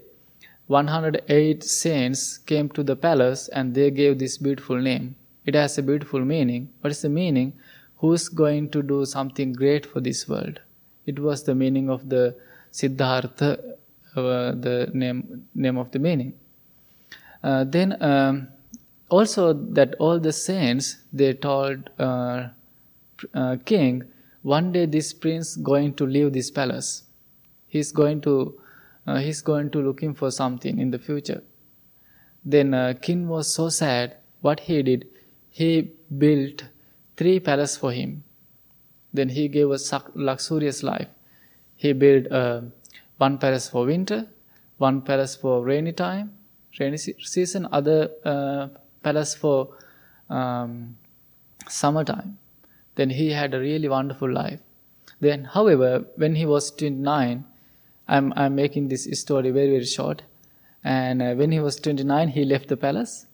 108 0.67 1.63
saints 1.63 2.37
came 2.37 2.69
to 2.69 2.83
the 2.83 2.95
palace 2.95 3.49
and 3.49 3.73
they 3.73 3.91
gave 3.91 4.19
this 4.19 4.37
beautiful 4.37 4.77
name. 4.77 5.15
It 5.45 5.55
has 5.55 5.77
a 5.77 5.83
beautiful 5.83 6.21
meaning. 6.21 6.69
What 6.81 6.91
is 6.91 7.01
the 7.01 7.09
meaning? 7.09 7.53
who's 8.03 8.27
going 8.27 8.69
to 8.69 8.83
do 8.83 9.05
something 9.05 9.53
great 9.53 9.85
for 9.85 10.01
this 10.01 10.27
world. 10.27 10.59
It 11.05 11.19
was 11.19 11.43
the 11.45 11.55
meaning 11.55 11.89
of 11.89 12.09
the 12.09 12.35
Siddhartha, 12.69 13.51
uh, 14.17 14.51
the 14.65 14.91
name, 14.93 15.47
name 15.55 15.77
of 15.77 15.89
the 15.91 15.99
meaning. 15.99 16.33
Uh, 17.41 17.63
then 17.63 17.95
um, 18.03 18.49
also 19.13 19.53
that 19.77 19.95
all 19.99 20.19
the 20.19 20.33
saints 20.33 20.97
they 21.21 21.33
told 21.45 21.89
uh, 21.99 22.47
uh, 23.33 23.55
king 23.71 24.03
one 24.41 24.71
day 24.75 24.85
this 24.85 25.13
prince 25.13 25.55
going 25.55 25.93
to 26.01 26.05
leave 26.05 26.33
this 26.33 26.51
palace. 26.51 27.03
He's 27.67 27.91
going 27.91 28.21
to 28.21 28.35
uh, 29.07 29.17
he's 29.17 29.41
going 29.41 29.69
to 29.71 29.81
looking 29.87 30.13
for 30.13 30.31
something 30.31 30.79
in 30.79 30.91
the 30.91 30.99
future. 30.99 31.41
Then 32.43 32.73
uh, 32.73 32.93
king 33.01 33.27
was 33.27 33.53
so 33.53 33.69
sad. 33.69 34.17
What 34.41 34.61
he 34.61 34.81
did 34.83 35.07
he 35.49 35.91
built 36.25 36.63
three 37.17 37.39
palaces 37.39 37.77
for 37.77 37.91
him. 37.91 38.23
Then 39.13 39.29
he 39.29 39.47
gave 39.47 39.71
a 39.71 39.79
luxurious 40.15 40.81
life. 40.81 41.07
He 41.75 41.93
built 41.93 42.31
uh, 42.31 42.61
one 43.17 43.37
palace 43.37 43.69
for 43.69 43.85
winter 43.85 44.27
one 44.77 45.01
palace 45.01 45.35
for 45.35 45.63
rainy 45.63 45.93
time 45.93 46.31
rainy 46.79 46.97
season, 46.97 47.67
other 47.71 48.09
palace 49.03 49.35
for 49.35 49.75
um, 50.29 50.97
summertime. 51.67 52.37
Then 52.95 53.09
he 53.09 53.31
had 53.31 53.53
a 53.53 53.59
really 53.59 53.87
wonderful 53.87 54.31
life. 54.31 54.59
Then, 55.19 55.45
however, 55.45 56.05
when 56.15 56.35
he 56.35 56.45
was 56.45 56.71
29, 56.71 57.45
I'm, 58.07 58.33
I'm 58.35 58.55
making 58.55 58.89
this 58.89 59.07
story 59.19 59.51
very, 59.51 59.69
very 59.69 59.85
short. 59.85 60.23
And 60.83 61.21
uh, 61.21 61.33
when 61.35 61.51
he 61.51 61.59
was 61.59 61.77
29, 61.77 62.27
he 62.29 62.43
left 62.43 62.67
the 62.67 62.77
palace. 62.77 63.25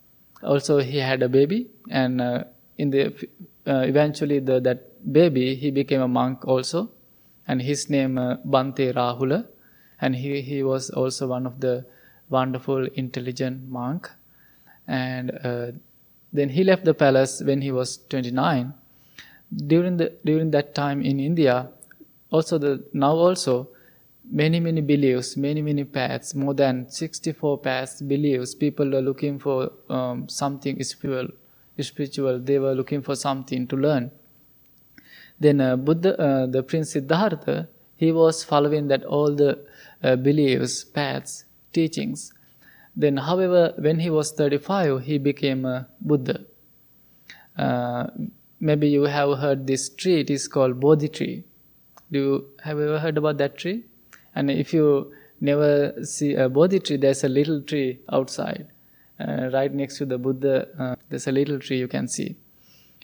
Also, 0.44 0.80
he 0.80 0.98
had 0.98 1.22
a 1.22 1.30
baby, 1.30 1.68
and 1.90 2.22
uh, 2.22 2.44
in 2.78 2.92
the 2.92 3.08
uh, 3.68 3.82
eventually 3.82 4.40
the, 4.40 4.60
that 4.62 5.12
baby 5.12 5.56
he 5.56 5.70
became 5.70 6.02
a 6.02 6.08
monk 6.08 6.48
also, 6.48 6.92
and 7.48 7.62
his 7.62 7.90
name 7.90 8.18
uh, 8.18 8.38
Bante 8.46 8.94
Rahula, 8.94 9.48
and 10.00 10.16
he 10.16 10.42
he 10.42 10.64
was 10.64 10.90
also 10.92 11.28
one 11.28 11.46
of 11.46 11.60
the 11.60 11.86
wonderful, 12.30 12.88
intelligent 12.94 13.68
monk. 13.68 14.10
And 14.90 15.32
uh, 15.44 15.72
then 16.34 16.50
he 16.50 16.64
left 16.64 16.84
the 16.84 16.96
palace 16.96 17.42
when 17.44 17.62
he 17.62 17.72
was 17.72 17.98
29. 18.10 18.74
During 19.68 19.98
the 19.98 20.14
during 20.26 20.52
that 20.52 20.76
time 20.76 21.02
in 21.02 21.20
India, 21.20 21.70
also 22.32 22.58
the 22.58 22.84
now 22.94 23.14
also 23.14 23.70
many 24.32 24.60
many 24.60 24.82
beliefs, 24.82 25.38
many 25.38 25.62
many 25.62 25.84
paths, 25.84 26.36
more 26.36 26.54
than 26.54 26.90
64 26.90 27.60
paths, 27.60 28.02
beliefs. 28.02 28.54
People 28.56 28.90
were 28.92 29.02
looking 29.02 29.40
for 29.40 29.72
um, 29.90 30.28
something 30.28 30.82
spiritual. 30.84 31.36
Spiritual. 31.80 32.40
They 32.40 32.60
were 32.60 32.76
looking 32.76 33.02
for 33.02 33.16
something 33.16 33.66
to 33.68 33.76
learn. 33.78 34.12
Then 35.40 35.62
uh, 35.62 35.78
Buddha, 35.78 36.20
uh, 36.20 36.46
the 36.46 36.62
Prince 36.62 36.92
Siddhartha, 36.92 37.70
he 37.96 38.12
was 38.12 38.44
following 38.44 38.90
that 38.90 39.04
all 39.06 39.34
the 39.34 39.60
uh, 40.04 40.18
beliefs, 40.18 40.84
paths, 40.84 41.46
teachings. 41.72 42.34
Then, 42.96 43.18
however, 43.18 43.74
when 43.78 44.00
he 44.00 44.10
was 44.10 44.32
35, 44.32 45.04
he 45.04 45.18
became 45.18 45.66
a 45.66 45.88
Buddha. 46.02 46.46
Uh, 47.58 48.08
maybe 48.60 48.90
you 48.90 49.04
have 49.04 49.38
heard 49.40 49.68
this 49.68 49.90
tree, 49.90 50.22
it 50.22 50.30
is 50.30 50.48
called 50.48 50.80
Bodhi 50.80 51.10
tree. 51.10 51.44
Do 52.12 52.20
you 52.20 52.46
have 52.64 52.80
ever 52.80 53.00
heard 53.00 53.18
about 53.18 53.38
that 53.38 53.58
tree? 53.58 53.84
And 54.36 54.50
if 54.50 54.74
you 54.74 55.14
never 55.40 56.04
see 56.04 56.34
a 56.34 56.50
Bodhi 56.50 56.80
tree, 56.80 56.98
there's 56.98 57.24
a 57.24 57.30
little 57.30 57.62
tree 57.62 58.00
outside. 58.12 58.68
Uh, 59.20 59.50
right 59.54 59.74
next 59.74 59.98
to 59.98 60.06
the 60.06 60.18
Buddha, 60.18 60.68
uh, 60.80 60.96
there's 61.10 61.28
a 61.28 61.32
little 61.32 61.60
tree 61.60 61.78
you 61.78 61.88
can 61.88 62.08
see. 62.08 62.36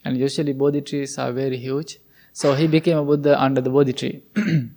And 0.03 0.17
usually 0.17 0.53
Bodhi 0.53 0.81
trees 0.81 1.17
are 1.17 1.31
very 1.31 1.57
huge. 1.57 1.99
So 2.31 2.53
he 2.53 2.67
became 2.67 2.97
a 2.97 3.03
Buddha 3.03 3.41
under 3.41 3.61
the 3.61 3.69
Bodhi 3.69 3.93
tree. 3.93 4.23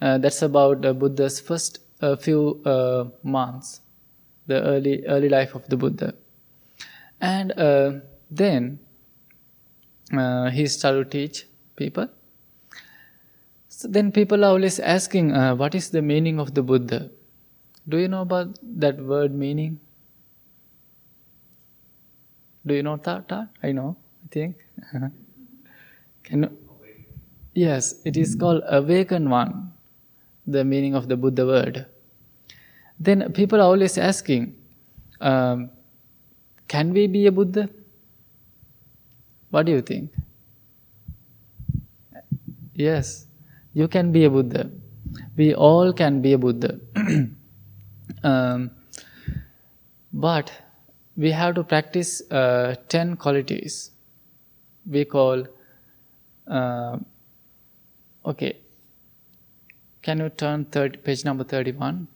uh, 0.00 0.18
that's 0.18 0.42
about 0.42 0.84
uh, 0.84 0.92
Buddha's 0.92 1.40
first 1.40 1.78
a 2.00 2.16
few 2.16 2.60
uh, 2.64 3.04
months, 3.22 3.80
the 4.46 4.62
early 4.62 5.04
early 5.06 5.28
life 5.28 5.54
of 5.54 5.66
the 5.68 5.76
Buddha, 5.76 6.14
and 7.20 7.52
uh, 7.52 7.92
then 8.30 8.80
uh, 10.16 10.50
he 10.50 10.66
started 10.66 11.10
to 11.10 11.18
teach 11.18 11.46
people. 11.76 12.08
So 13.68 13.88
then 13.88 14.12
people 14.12 14.44
are 14.44 14.48
always 14.48 14.78
asking, 14.78 15.32
uh, 15.32 15.54
what 15.54 15.74
is 15.74 15.90
the 15.90 16.02
meaning 16.02 16.38
of 16.38 16.54
the 16.54 16.62
Buddha? 16.62 17.10
Do 17.88 17.98
you 17.98 18.08
know 18.08 18.22
about 18.22 18.58
that 18.62 19.00
word 19.02 19.34
meaning? 19.34 19.80
Do 22.64 22.74
you 22.74 22.82
know 22.82 22.96
that? 22.96 23.28
that? 23.28 23.48
I 23.62 23.72
know. 23.72 23.96
I 24.24 24.28
think. 24.30 24.56
Can 26.22 26.42
you? 26.44 26.58
Yes, 27.54 28.00
it 28.04 28.16
is 28.16 28.36
called 28.36 28.62
awakened 28.68 29.30
one. 29.30 29.72
The 30.46 30.64
meaning 30.64 30.94
of 30.94 31.08
the 31.08 31.16
Buddha 31.16 31.44
word 31.46 31.86
then 33.04 33.32
people 33.32 33.60
are 33.60 33.64
always 33.64 33.98
asking, 33.98 34.54
um, 35.20 35.70
can 36.68 36.92
we 36.92 37.06
be 37.06 37.26
a 37.26 37.32
Buddha? 37.32 37.68
What 39.50 39.66
do 39.66 39.72
you 39.72 39.82
think? 39.82 40.12
Yes, 42.74 43.26
you 43.74 43.88
can 43.88 44.12
be 44.12 44.24
a 44.24 44.30
Buddha. 44.30 44.70
We 45.36 45.54
all 45.54 45.92
can 45.92 46.22
be 46.22 46.32
a 46.32 46.38
Buddha. 46.38 46.78
um, 48.22 48.70
but 50.12 50.52
we 51.16 51.30
have 51.30 51.54
to 51.56 51.64
practice 51.64 52.22
uh, 52.30 52.76
10 52.88 53.16
qualities. 53.16 53.90
We 54.86 55.04
call, 55.04 55.46
uh, 56.46 56.98
okay, 58.24 58.56
can 60.02 60.18
you 60.18 60.28
turn 60.30 60.64
30, 60.66 60.98
page 60.98 61.24
number 61.24 61.44
31? 61.44 62.08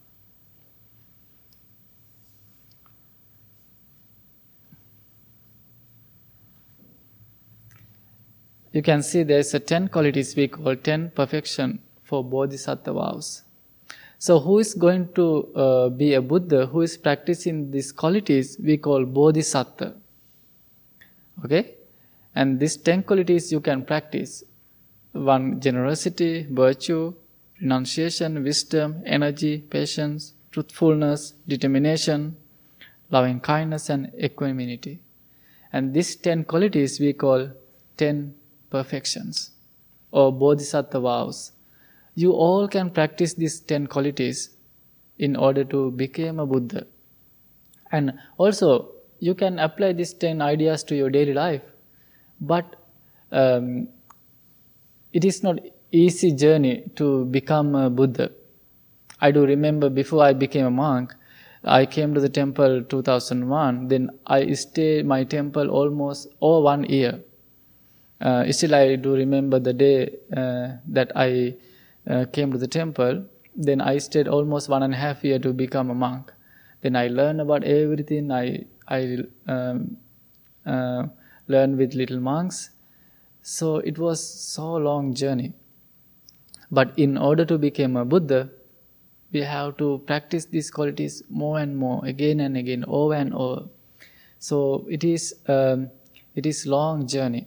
You 8.76 8.82
can 8.82 9.02
see 9.02 9.22
there's 9.22 9.54
a 9.54 9.58
10 9.58 9.88
qualities 9.88 10.36
we 10.36 10.48
call 10.48 10.76
10 10.76 11.12
perfection 11.20 11.78
for 12.02 12.22
bodhisattvas. 12.22 13.42
So 14.18 14.38
who 14.38 14.58
is 14.58 14.74
going 14.74 15.14
to 15.14 15.26
uh, 15.54 15.88
be 15.88 16.12
a 16.12 16.20
Buddha, 16.20 16.66
who 16.66 16.82
is 16.82 16.98
practicing 16.98 17.70
these 17.70 17.90
qualities, 17.90 18.58
we 18.62 18.76
call 18.76 19.06
bodhisattva. 19.06 19.94
Okay? 21.42 21.74
And 22.34 22.60
these 22.60 22.76
10 22.76 23.04
qualities 23.04 23.50
you 23.50 23.60
can 23.60 23.82
practice. 23.82 24.44
One, 25.12 25.58
generosity, 25.58 26.46
virtue, 26.50 27.14
renunciation, 27.62 28.42
wisdom, 28.44 29.02
energy, 29.06 29.58
patience, 29.58 30.34
truthfulness, 30.52 31.32
determination, 31.48 32.36
loving 33.08 33.40
kindness 33.40 33.88
and 33.88 34.12
equanimity. 34.22 35.00
And 35.72 35.94
these 35.94 36.16
10 36.16 36.44
qualities 36.44 37.00
we 37.00 37.14
call 37.14 37.48
10 37.96 38.34
perfections 38.76 39.50
or 40.10 40.32
bodhisattva 40.32 41.00
vows. 41.00 41.52
You 42.14 42.32
all 42.32 42.68
can 42.68 42.90
practice 42.90 43.34
these 43.34 43.60
10 43.60 43.86
qualities 43.88 44.50
in 45.18 45.36
order 45.36 45.64
to 45.64 45.90
become 45.90 46.40
a 46.40 46.46
Buddha. 46.46 46.86
And 47.92 48.12
also, 48.38 48.92
you 49.18 49.34
can 49.34 49.58
apply 49.58 49.92
these 49.92 50.12
10 50.14 50.42
ideas 50.42 50.84
to 50.84 50.96
your 50.96 51.10
daily 51.10 51.34
life. 51.34 51.62
But 52.40 52.76
um, 53.32 53.88
it 55.12 55.24
is 55.24 55.42
not 55.42 55.58
easy 55.92 56.32
journey 56.32 56.90
to 56.96 57.24
become 57.26 57.74
a 57.74 57.88
Buddha. 57.90 58.30
I 59.20 59.30
do 59.30 59.46
remember 59.46 59.88
before 59.88 60.22
I 60.22 60.32
became 60.32 60.66
a 60.66 60.70
monk, 60.70 61.14
I 61.64 61.84
came 61.86 62.14
to 62.14 62.20
the 62.20 62.28
temple 62.28 62.84
2001. 62.84 63.88
Then 63.88 64.10
I 64.26 64.52
stayed 64.52 65.06
my 65.06 65.24
temple 65.24 65.68
almost 65.70 66.28
over 66.40 66.64
one 66.64 66.84
year. 66.84 67.20
Uh, 68.20 68.50
still, 68.52 68.74
I 68.74 68.96
do 68.96 69.14
remember 69.14 69.58
the 69.58 69.72
day 69.72 70.16
uh, 70.36 70.76
that 70.88 71.12
I 71.14 71.56
uh, 72.08 72.24
came 72.32 72.52
to 72.52 72.58
the 72.58 72.66
temple. 72.68 73.24
Then 73.54 73.80
I 73.80 73.98
stayed 73.98 74.28
almost 74.28 74.68
one 74.68 74.82
and 74.82 74.94
a 74.94 74.96
half 74.96 75.24
year 75.24 75.38
to 75.40 75.52
become 75.52 75.90
a 75.90 75.94
monk. 75.94 76.32
Then 76.80 76.96
I 76.96 77.08
learned 77.08 77.40
about 77.40 77.64
everything. 77.64 78.30
I 78.30 78.64
I 78.88 79.18
um, 79.46 79.96
uh, 80.64 81.06
learned 81.48 81.78
with 81.78 81.94
little 81.94 82.20
monks. 82.20 82.70
So 83.42 83.78
it 83.78 83.98
was 83.98 84.22
so 84.22 84.74
long 84.74 85.14
journey. 85.14 85.52
But 86.70 86.92
in 86.98 87.16
order 87.16 87.44
to 87.44 87.58
become 87.58 87.96
a 87.96 88.04
Buddha, 88.04 88.50
we 89.32 89.42
have 89.42 89.76
to 89.78 90.02
practice 90.06 90.46
these 90.46 90.70
qualities 90.70 91.22
more 91.28 91.58
and 91.58 91.76
more, 91.76 92.04
again 92.04 92.40
and 92.40 92.56
again, 92.56 92.84
over 92.88 93.14
and 93.14 93.34
over. 93.34 93.68
So 94.38 94.86
it 94.88 95.04
is 95.04 95.34
um, 95.46 95.90
it 96.34 96.46
is 96.46 96.66
long 96.66 97.06
journey. 97.06 97.46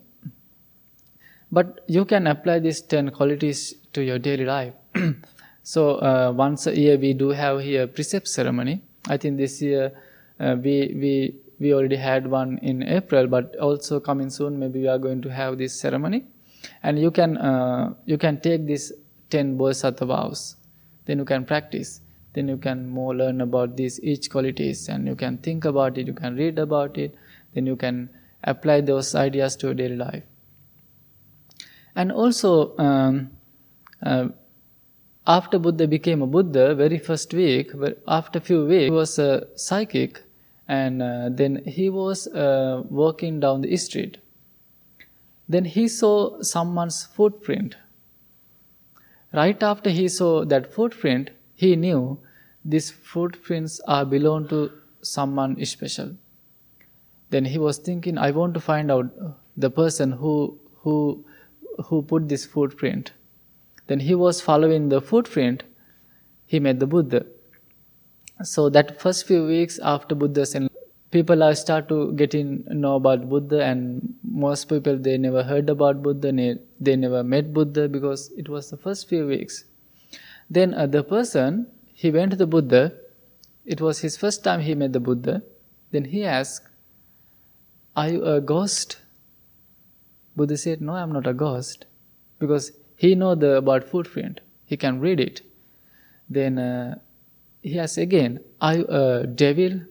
But 1.51 1.81
you 1.87 2.05
can 2.05 2.27
apply 2.27 2.59
these 2.59 2.81
10 2.81 3.11
qualities 3.11 3.75
to 3.93 4.01
your 4.01 4.19
daily 4.19 4.45
life. 4.45 4.73
so 5.63 5.95
uh, 5.95 6.31
once 6.35 6.67
a 6.67 6.77
year 6.77 6.97
we 6.97 7.13
do 7.13 7.29
have 7.29 7.61
here 7.61 7.87
precept 7.87 8.27
ceremony. 8.27 8.81
I 9.07 9.17
think 9.17 9.37
this 9.37 9.61
year 9.61 9.91
uh, 10.39 10.55
we, 10.61 10.93
we 10.95 11.35
we 11.59 11.73
already 11.73 11.97
had 11.97 12.27
one 12.27 12.57
in 12.59 12.83
April, 12.83 13.27
but 13.27 13.55
also 13.57 13.99
coming 13.99 14.29
soon, 14.29 14.57
maybe 14.57 14.79
we 14.79 14.87
are 14.87 14.97
going 14.97 15.21
to 15.21 15.29
have 15.29 15.57
this 15.57 15.77
ceremony. 15.77 16.25
And 16.83 16.97
you 16.99 17.11
can, 17.11 17.37
uh, 17.37 17.93
you 18.05 18.17
can 18.17 18.39
take 18.39 18.65
these 18.65 18.91
10 19.29 19.57
bodhisattva 19.57 20.05
vows, 20.05 20.55
then 21.05 21.19
you 21.19 21.25
can 21.25 21.45
practice. 21.45 22.01
Then 22.33 22.47
you 22.47 22.57
can 22.57 22.87
more 22.87 23.15
learn 23.15 23.41
about 23.41 23.75
these 23.75 23.99
each 24.01 24.29
qualities 24.29 24.87
and 24.87 25.07
you 25.07 25.15
can 25.15 25.37
think 25.39 25.65
about 25.65 25.97
it, 25.97 26.07
you 26.07 26.13
can 26.13 26.35
read 26.35 26.59
about 26.59 26.97
it, 26.97 27.15
then 27.53 27.65
you 27.65 27.75
can 27.75 28.09
apply 28.43 28.81
those 28.81 29.15
ideas 29.15 29.55
to 29.57 29.67
your 29.67 29.73
daily 29.73 29.95
life. 29.95 30.23
And 31.95 32.11
also, 32.11 32.77
um, 32.77 33.31
uh, 34.03 34.29
after 35.27 35.59
Buddha 35.59 35.87
became 35.87 36.21
a 36.21 36.27
Buddha, 36.27 36.75
very 36.75 36.97
first 36.97 37.33
week, 37.33 37.71
after 38.07 38.39
few 38.39 38.65
weeks, 38.65 38.85
he 38.85 38.91
was 38.91 39.19
a 39.19 39.47
psychic, 39.55 40.23
and 40.67 41.01
uh, 41.01 41.29
then 41.31 41.63
he 41.65 41.89
was 41.89 42.27
uh, 42.27 42.83
walking 42.89 43.39
down 43.39 43.61
the 43.61 43.77
street. 43.77 44.17
Then 45.47 45.65
he 45.65 45.87
saw 45.87 46.41
someone's 46.41 47.05
footprint. 47.05 47.75
Right 49.33 49.61
after 49.61 49.89
he 49.89 50.07
saw 50.07 50.45
that 50.45 50.73
footprint, 50.73 51.31
he 51.55 51.75
knew 51.75 52.19
these 52.65 52.89
footprints 52.91 53.79
are 53.87 54.05
belong 54.05 54.47
to 54.49 54.71
someone 55.01 55.63
special. 55.65 56.15
Then 57.29 57.45
he 57.45 57.57
was 57.57 57.77
thinking, 57.77 58.17
I 58.17 58.31
want 58.31 58.53
to 58.55 58.59
find 58.59 58.91
out 58.91 59.11
the 59.57 59.69
person 59.69 60.11
who 60.11 60.59
who 60.81 61.25
who 61.85 62.01
put 62.01 62.29
this 62.29 62.45
footprint. 62.45 63.13
Then 63.87 63.99
he 63.99 64.15
was 64.15 64.41
following 64.41 64.89
the 64.89 65.01
footprint, 65.01 65.63
he 66.45 66.59
met 66.59 66.79
the 66.79 66.87
Buddha. 66.87 67.25
So 68.43 68.69
that 68.69 69.01
first 69.01 69.27
few 69.27 69.45
weeks 69.45 69.79
after 69.79 70.15
Buddha's 70.15 70.55
people 71.11 71.43
are 71.43 71.55
start 71.55 71.89
to 71.89 72.13
getting 72.13 72.63
know 72.69 72.95
about 72.95 73.27
Buddha 73.29 73.63
and 73.63 74.15
most 74.23 74.69
people 74.69 74.97
they 74.97 75.17
never 75.17 75.43
heard 75.43 75.69
about 75.69 76.03
Buddha, 76.03 76.31
they 76.79 76.95
never 76.95 77.23
met 77.23 77.53
Buddha 77.53 77.87
because 77.89 78.31
it 78.37 78.47
was 78.47 78.69
the 78.69 78.77
first 78.77 79.09
few 79.09 79.25
weeks. 79.27 79.65
Then 80.49 80.73
uh, 80.73 80.87
the 80.87 81.03
person, 81.03 81.67
he 81.93 82.11
went 82.11 82.31
to 82.31 82.37
the 82.37 82.47
Buddha, 82.47 82.93
it 83.65 83.81
was 83.81 83.99
his 83.99 84.17
first 84.17 84.43
time 84.43 84.61
he 84.61 84.75
met 84.75 84.93
the 84.93 84.99
Buddha. 84.99 85.43
Then 85.91 86.05
he 86.05 86.23
asked, 86.23 86.67
Are 87.95 88.09
you 88.09 88.25
a 88.25 88.41
ghost? 88.41 88.97
Buddha 90.35 90.57
said, 90.57 90.81
No, 90.81 90.93
I'm 90.93 91.11
not 91.11 91.27
a 91.27 91.33
ghost. 91.33 91.85
Because 92.39 92.71
he 92.95 93.15
know 93.15 93.35
the 93.35 93.57
about 93.57 93.83
footprint. 93.83 94.41
He 94.65 94.77
can 94.77 94.99
read 94.99 95.19
it. 95.19 95.41
Then 96.29 96.57
uh, 96.59 96.99
he 97.61 97.79
asked 97.79 97.97
again, 97.97 98.39
Are 98.61 98.77
you 98.77 98.85
a 98.85 99.27
devil? 99.27 99.81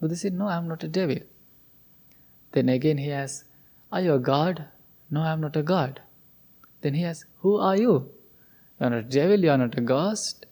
Buddha 0.00 0.16
said, 0.16 0.34
No, 0.34 0.48
I'm 0.48 0.68
not 0.68 0.82
a 0.84 0.88
devil. 0.88 1.18
Then 2.52 2.68
again 2.68 2.98
he 2.98 3.10
asked, 3.10 3.44
Are 3.90 4.00
you 4.00 4.14
a 4.14 4.18
god? 4.18 4.64
No, 5.10 5.20
I'm 5.20 5.40
not 5.40 5.56
a 5.56 5.62
god. 5.62 6.00
Then 6.80 6.94
he 6.94 7.04
asked, 7.04 7.24
Who 7.40 7.56
are 7.56 7.76
you? 7.76 8.10
You're 8.80 8.90
not 8.90 8.98
a 8.98 9.02
devil, 9.02 9.40
you're 9.40 9.56
not 9.56 9.78
a 9.78 9.80
ghost, 9.80 10.46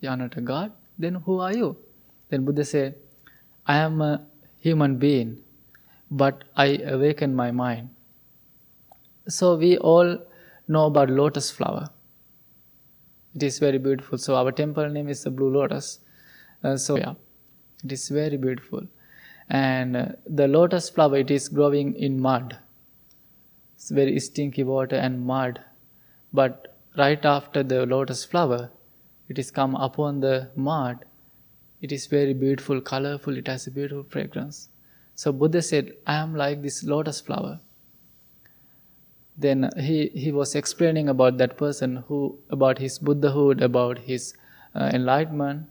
you're 0.00 0.16
not 0.16 0.36
a 0.36 0.40
god. 0.40 0.72
Then 0.98 1.16
who 1.16 1.40
are 1.40 1.54
you? 1.54 1.76
Then 2.28 2.44
Buddha 2.44 2.64
said, 2.64 2.94
I 3.66 3.76
am 3.78 4.00
a 4.00 4.26
human 4.58 4.98
being, 4.98 5.42
but 6.10 6.44
I 6.56 6.78
awaken 6.84 7.34
my 7.34 7.50
mind. 7.50 7.90
So 9.28 9.56
we 9.56 9.78
all 9.78 10.18
know 10.68 10.86
about 10.86 11.10
lotus 11.10 11.50
flower. 11.50 11.88
It 13.34 13.42
is 13.42 13.58
very 13.58 13.78
beautiful. 13.78 14.18
So 14.18 14.34
our 14.34 14.52
temple 14.52 14.88
name 14.88 15.08
is 15.08 15.22
the 15.22 15.30
Blue 15.30 15.50
Lotus. 15.50 16.00
Uh, 16.62 16.76
so 16.76 16.96
yeah, 16.96 17.14
it 17.84 17.92
is 17.92 18.08
very 18.08 18.36
beautiful. 18.36 18.82
And 19.48 19.96
uh, 19.96 20.06
the 20.26 20.48
lotus 20.48 20.90
flower, 20.90 21.18
it 21.18 21.30
is 21.30 21.48
growing 21.48 21.94
in 21.94 22.20
mud. 22.20 22.58
It's 23.74 23.90
very 23.90 24.18
stinky 24.20 24.64
water 24.64 24.96
and 24.96 25.24
mud. 25.24 25.60
But 26.32 26.76
right 26.96 27.24
after 27.24 27.62
the 27.62 27.86
lotus 27.86 28.24
flower, 28.24 28.70
it 29.28 29.38
is 29.38 29.50
come 29.50 29.74
upon 29.74 30.20
the 30.20 30.50
mud. 30.56 31.04
It 31.80 31.90
is 31.92 32.06
very 32.06 32.34
beautiful, 32.34 32.80
colorful. 32.80 33.36
It 33.36 33.48
has 33.48 33.66
a 33.66 33.70
beautiful 33.70 34.04
fragrance. 34.04 34.68
So 35.14 35.32
Buddha 35.32 35.62
said, 35.62 35.92
I 36.06 36.14
am 36.14 36.34
like 36.34 36.62
this 36.62 36.84
lotus 36.84 37.20
flower 37.20 37.60
then 39.42 39.70
he, 39.78 40.08
he 40.14 40.32
was 40.32 40.54
explaining 40.54 41.08
about 41.08 41.38
that 41.38 41.56
person 41.56 41.96
who 42.08 42.38
about 42.50 42.78
his 42.78 42.98
buddhahood 42.98 43.62
about 43.62 43.98
his 43.98 44.34
uh, 44.74 44.90
enlightenment. 44.92 45.66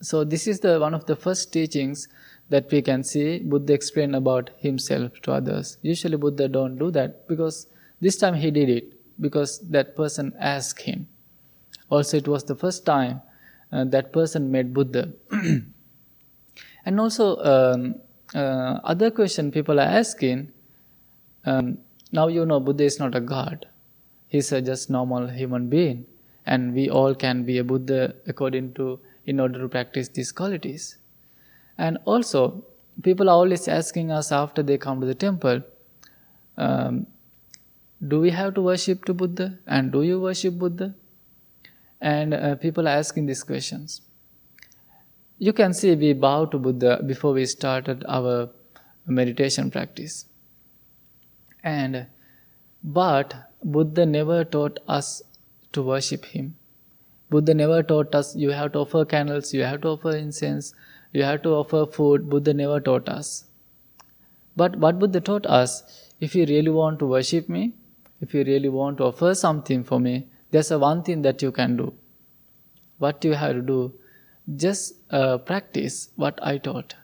So 0.00 0.24
this 0.24 0.46
is 0.46 0.60
the 0.60 0.78
one 0.80 0.94
of 0.94 1.06
the 1.06 1.16
first 1.16 1.52
teachings 1.52 2.08
that 2.50 2.70
we 2.70 2.82
can 2.82 3.02
see 3.02 3.38
buddha 3.38 3.72
explain 3.72 4.14
about 4.14 4.50
himself 4.58 5.20
to 5.22 5.32
others. 5.32 5.78
Usually 5.82 6.16
buddha 6.16 6.48
don't 6.48 6.78
do 6.78 6.90
that 6.90 7.26
because 7.28 7.66
this 8.00 8.16
time 8.16 8.34
he 8.34 8.50
did 8.50 8.68
it 8.68 8.92
because 9.20 9.58
that 9.70 9.96
person 9.96 10.32
asked 10.38 10.82
him. 10.82 11.06
Also 11.90 12.16
it 12.16 12.28
was 12.28 12.44
the 12.44 12.54
first 12.54 12.84
time 12.84 13.20
uh, 13.72 13.84
that 13.84 14.12
person 14.12 14.50
met 14.50 14.72
buddha. 14.72 15.12
And 16.84 16.98
also 16.98 17.36
um, 17.36 17.94
uh, 18.34 18.80
other 18.82 19.10
question 19.10 19.50
people 19.52 19.78
are 19.78 19.92
asking 20.00 20.52
um, 21.44 21.78
now 22.12 22.28
you 22.28 22.44
know 22.44 22.60
Buddha 22.60 22.84
is 22.84 22.98
not 22.98 23.14
a 23.14 23.20
god. 23.20 23.66
He's 24.28 24.52
a 24.52 24.60
just 24.60 24.90
normal 24.90 25.26
human 25.28 25.68
being. 25.68 26.06
And 26.46 26.74
we 26.74 26.90
all 26.90 27.14
can 27.14 27.44
be 27.44 27.58
a 27.58 27.64
Buddha 27.64 28.14
according 28.26 28.74
to, 28.74 28.98
in 29.26 29.40
order 29.40 29.58
to 29.60 29.68
practice 29.68 30.08
these 30.08 30.32
qualities. 30.32 30.98
And 31.78 31.98
also, 32.04 32.64
people 33.02 33.30
are 33.30 33.36
always 33.36 33.68
asking 33.68 34.10
us 34.10 34.32
after 34.32 34.62
they 34.62 34.76
come 34.76 35.00
to 35.00 35.06
the 35.06 35.14
temple, 35.14 35.62
um, 36.58 37.06
do 38.06 38.20
we 38.20 38.30
have 38.30 38.54
to 38.54 38.62
worship 38.62 39.04
to 39.06 39.14
Buddha? 39.14 39.58
And 39.66 39.92
do 39.92 40.02
you 40.02 40.20
worship 40.20 40.58
Buddha? 40.58 40.94
And 42.00 42.34
uh, 42.34 42.56
people 42.56 42.88
are 42.88 42.96
asking 42.96 43.26
these 43.26 43.44
questions. 43.44 44.02
You 45.38 45.52
can 45.52 45.72
see 45.72 45.94
we 45.94 46.12
bow 46.12 46.44
to 46.46 46.58
Buddha 46.58 47.02
before 47.06 47.32
we 47.32 47.46
started 47.46 48.04
our 48.08 48.50
meditation 49.06 49.70
practice. 49.70 50.26
And 51.62 52.06
but 52.82 53.34
Buddha 53.62 54.04
never 54.04 54.44
taught 54.44 54.80
us 54.88 55.22
to 55.72 55.82
worship 55.82 56.24
him. 56.24 56.56
Buddha 57.30 57.54
never 57.54 57.82
taught 57.82 58.14
us 58.14 58.34
you 58.36 58.50
have 58.50 58.72
to 58.72 58.80
offer 58.80 59.04
candles, 59.04 59.54
you 59.54 59.62
have 59.62 59.80
to 59.82 59.88
offer 59.88 60.16
incense, 60.16 60.74
you 61.12 61.22
have 61.22 61.42
to 61.42 61.50
offer 61.50 61.86
food. 61.86 62.28
Buddha 62.28 62.52
never 62.52 62.80
taught 62.80 63.08
us. 63.08 63.44
But 64.56 64.76
what 64.76 64.98
Buddha 64.98 65.20
taught 65.20 65.46
us, 65.46 66.10
if 66.20 66.34
you 66.34 66.44
really 66.46 66.70
want 66.70 66.98
to 66.98 67.06
worship 67.06 67.48
me, 67.48 67.72
if 68.20 68.34
you 68.34 68.44
really 68.44 68.68
want 68.68 68.98
to 68.98 69.04
offer 69.04 69.34
something 69.34 69.84
for 69.84 69.98
me, 69.98 70.26
there's 70.50 70.70
a 70.70 70.78
one 70.78 71.02
thing 71.02 71.22
that 71.22 71.40
you 71.40 71.52
can 71.52 71.76
do. 71.76 71.94
What 72.98 73.24
you 73.24 73.32
have 73.32 73.54
to 73.54 73.62
do, 73.62 73.94
just 74.56 74.94
uh, 75.10 75.38
practice 75.38 76.10
what 76.16 76.38
I 76.42 76.58
taught. 76.58 76.94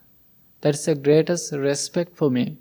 That's 0.60 0.84
the 0.84 0.94
greatest 0.94 1.52
respect 1.52 2.16
for 2.16 2.30
me 2.30 2.58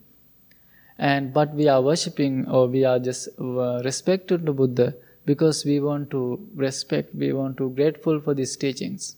and 0.97 1.33
but 1.33 1.53
we 1.53 1.67
are 1.67 1.81
worshipping 1.81 2.47
or 2.49 2.67
we 2.67 2.83
are 2.83 2.99
just 2.99 3.29
uh, 3.39 3.81
respecting 3.83 4.45
the 4.45 4.51
buddha 4.51 4.95
because 5.25 5.63
we 5.65 5.79
want 5.79 6.09
to 6.09 6.39
respect 6.55 7.13
we 7.13 7.31
want 7.33 7.57
to 7.57 7.69
grateful 7.71 8.19
for 8.19 8.33
these 8.33 8.55
teachings. 8.55 9.15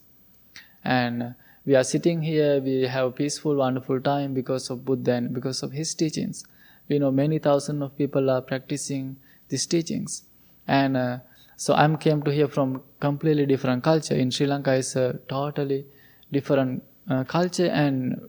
And 0.84 1.36
we 1.66 1.76
are 1.76 1.84
sitting 1.84 2.22
here 2.22 2.60
we 2.60 2.82
have 2.84 3.16
peaceful 3.16 3.56
wonderful 3.56 4.02
time 4.02 4.34
because 4.34 4.70
of 4.70 4.84
buddha 4.86 5.14
and 5.14 5.34
because 5.34 5.64
of 5.64 5.72
his 5.72 5.94
teachings. 5.94 6.44
We 6.90 7.00
know 7.00 7.12
many 7.12 7.40
thousands 7.40 7.82
of 7.84 7.98
people 7.98 8.30
are 8.30 8.42
practicing 8.42 9.18
these 9.48 9.66
teachings. 9.66 10.24
And 10.68 10.98
uh, 10.98 11.18
so 11.56 11.74
i'm 11.76 11.98
came 11.98 12.22
to 12.24 12.32
hear 12.32 12.48
from 12.48 12.82
completely 13.00 13.46
different 13.46 13.84
culture. 13.84 14.16
In 14.16 14.32
sri 14.32 14.48
lanka 14.48 14.74
is 14.74 14.96
a 14.96 15.20
totally 15.30 15.86
different 16.32 16.84
uh, 17.10 17.24
culture 17.24 17.68
and 17.68 18.20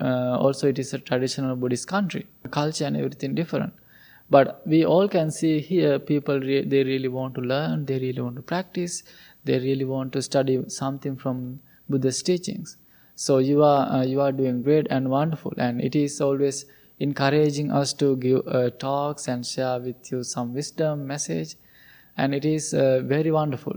uh, 0.00 0.36
also 0.38 0.68
it 0.68 0.78
is 0.78 0.94
a 0.94 0.98
traditional 0.98 1.56
buddhist 1.56 1.88
country. 1.88 2.26
Culture 2.50 2.84
and 2.84 2.96
everything 2.96 3.34
different. 3.34 3.72
But 4.30 4.62
we 4.66 4.84
all 4.84 5.08
can 5.08 5.30
see 5.30 5.60
here 5.60 5.98
people 5.98 6.38
re- 6.40 6.64
they 6.64 6.84
really 6.84 7.08
want 7.08 7.34
to 7.36 7.40
learn 7.40 7.86
they 7.86 7.98
really 7.98 8.20
want 8.20 8.36
to 8.36 8.42
practice 8.42 9.02
they 9.44 9.58
really 9.58 9.84
want 9.84 10.12
to 10.12 10.20
study 10.20 10.62
something 10.68 11.16
from 11.16 11.60
buddha's 11.88 12.22
teachings. 12.22 12.76
So 13.14 13.38
you 13.38 13.62
are 13.62 13.86
uh, 13.90 14.04
you 14.04 14.20
are 14.20 14.32
doing 14.32 14.62
great 14.62 14.86
and 14.90 15.08
wonderful. 15.10 15.54
And 15.56 15.80
it 15.80 15.96
is 15.96 16.20
always 16.20 16.66
encouraging 17.00 17.72
us 17.72 17.92
to 17.94 18.16
give 18.16 18.46
uh, 18.46 18.70
talks 18.70 19.28
and 19.28 19.46
share 19.46 19.80
with 19.80 20.12
you 20.12 20.22
some 20.22 20.52
wisdom 20.54 21.06
message. 21.06 21.56
And 22.16 22.34
it 22.34 22.44
is 22.44 22.74
uh, 22.74 23.00
very 23.04 23.30
wonderful. 23.30 23.76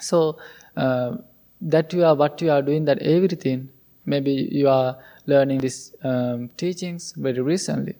So 0.00 0.38
uh, 0.76 1.16
that 1.60 1.92
you 1.92 2.04
are 2.04 2.14
what 2.14 2.40
you 2.42 2.50
are 2.50 2.62
doing 2.62 2.84
that 2.84 2.98
everything 3.02 3.68
Maybe 4.08 4.48
you 4.50 4.68
are 4.68 4.96
learning 5.26 5.58
these 5.58 5.94
um, 6.02 6.48
teachings 6.56 7.12
very 7.16 7.40
recently. 7.40 7.96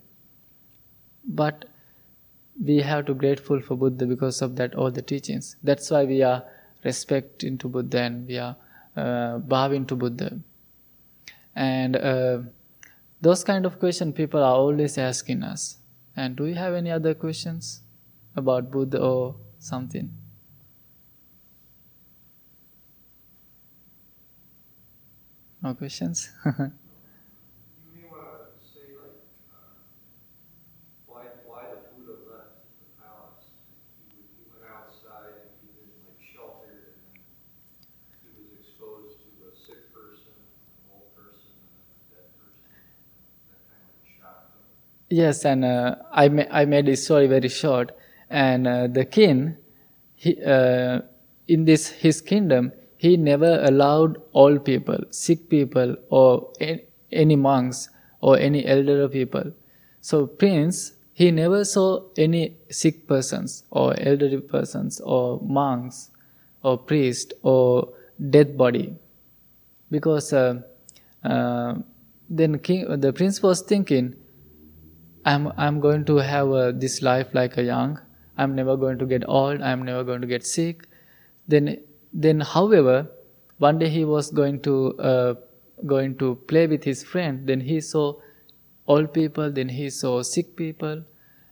But 1.24 1.66
we 2.64 2.78
have 2.78 3.06
to 3.06 3.14
grateful 3.14 3.60
for 3.60 3.76
Buddha 3.76 4.06
because 4.06 4.40
of 4.42 4.56
that 4.56 4.74
all 4.74 4.90
the 4.90 5.02
teachings. 5.02 5.56
That's 5.62 5.90
why 5.90 6.04
we 6.04 6.22
are 6.22 6.42
respecting 6.82 7.58
to 7.58 7.68
Buddha 7.68 8.00
and 8.00 8.26
we 8.26 8.38
are 8.38 8.56
uh, 8.96 9.38
bowing 9.38 9.84
to 9.86 9.96
Buddha. 9.96 10.38
And 11.54 11.96
uh, 11.96 12.38
those 13.20 13.44
kind 13.44 13.66
of 13.66 13.78
questions 13.78 14.14
people 14.14 14.42
are 14.42 14.54
always 14.54 14.96
asking 14.96 15.42
us. 15.42 15.76
And 16.16 16.36
do 16.36 16.46
you 16.46 16.54
have 16.54 16.74
any 16.74 16.90
other 16.90 17.14
questions 17.14 17.82
about 18.34 18.70
Buddha 18.70 18.98
or 19.00 19.36
something? 19.58 20.10
No 25.62 25.74
questions? 25.74 26.30
You 26.44 27.90
may 27.94 28.06
want 28.10 28.26
to 28.30 28.58
say 28.62 28.92
like, 28.94 29.18
why, 31.06 31.24
why 31.46 31.62
the 31.70 31.80
Buddha 31.94 32.14
left 32.28 32.68
the 32.80 32.86
palace. 32.98 33.46
He, 34.02 34.04
would- 34.14 34.30
he 34.36 34.44
went 34.50 34.66
outside 34.68 35.38
and 35.42 35.50
he 35.62 35.68
been 35.78 35.90
like 36.06 36.20
sheltered 36.20 36.94
and 36.94 38.18
then 38.22 38.32
he 38.36 38.44
was 38.50 38.60
exposed 38.60 39.22
to 39.24 39.30
a 39.48 39.52
sick 39.54 39.82
person, 39.94 40.34
an 40.36 40.86
old 40.92 41.10
person, 41.16 41.54
and 41.56 41.82
a 41.88 42.02
dead 42.12 42.28
person. 42.36 42.68
That 43.50 43.62
kind 43.66 43.82
of 43.82 43.90
like 43.94 44.08
shocked 44.18 44.52
him. 44.54 44.66
Yes, 45.10 45.44
and 45.44 45.64
uh, 45.64 45.96
I, 46.12 46.28
ma- 46.28 46.50
I 46.50 46.64
made 46.66 46.86
this 46.86 47.04
story 47.04 47.26
very 47.26 47.48
short. 47.48 47.92
And 48.30 48.66
uh, 48.66 48.86
the 48.88 49.04
king, 49.04 49.56
he, 50.14 50.36
uh, 50.44 51.00
in 51.48 51.64
this 51.64 51.88
his 51.88 52.20
kingdom, 52.20 52.72
he 52.98 53.16
never 53.16 53.62
allowed 53.64 54.20
old 54.34 54.64
people, 54.64 54.98
sick 55.10 55.48
people, 55.48 55.96
or 56.10 56.52
any 57.10 57.36
monks 57.36 57.88
or 58.20 58.36
any 58.36 58.66
elderly 58.66 59.08
people. 59.08 59.52
So 60.00 60.26
prince, 60.26 60.92
he 61.12 61.30
never 61.30 61.64
saw 61.64 62.02
any 62.16 62.56
sick 62.70 63.06
persons 63.06 63.64
or 63.70 63.98
elderly 64.00 64.40
persons 64.40 65.00
or 65.00 65.40
monks 65.42 66.10
or 66.62 66.76
priest 66.76 67.32
or 67.42 67.88
dead 68.30 68.58
body 68.58 68.94
because 69.90 70.32
uh, 70.32 70.60
uh, 71.24 71.74
then 72.28 72.58
king, 72.58 73.00
the 73.00 73.12
prince 73.12 73.42
was 73.42 73.62
thinking 73.62 74.14
I'm 75.24 75.52
I'm 75.56 75.80
going 75.80 76.04
to 76.06 76.16
have 76.16 76.50
uh, 76.50 76.72
this 76.72 77.02
life 77.02 77.28
like 77.32 77.56
a 77.58 77.62
young. 77.62 78.00
I'm 78.36 78.54
never 78.54 78.76
going 78.76 78.98
to 78.98 79.06
get 79.06 79.24
old. 79.28 79.62
I'm 79.62 79.82
never 79.82 80.04
going 80.04 80.20
to 80.20 80.26
get 80.26 80.46
sick. 80.46 80.86
Then 81.46 81.78
then, 82.12 82.40
however, 82.40 83.08
one 83.58 83.78
day 83.78 83.88
he 83.88 84.04
was 84.04 84.30
going 84.30 84.60
to 84.62 84.96
uh, 84.98 85.34
going 85.86 86.16
to 86.18 86.36
play 86.48 86.66
with 86.66 86.84
his 86.84 87.02
friend. 87.02 87.46
Then 87.46 87.60
he 87.60 87.80
saw 87.80 88.14
old 88.86 89.12
people. 89.12 89.50
Then 89.50 89.68
he 89.68 89.90
saw 89.90 90.22
sick 90.22 90.56
people, 90.56 91.04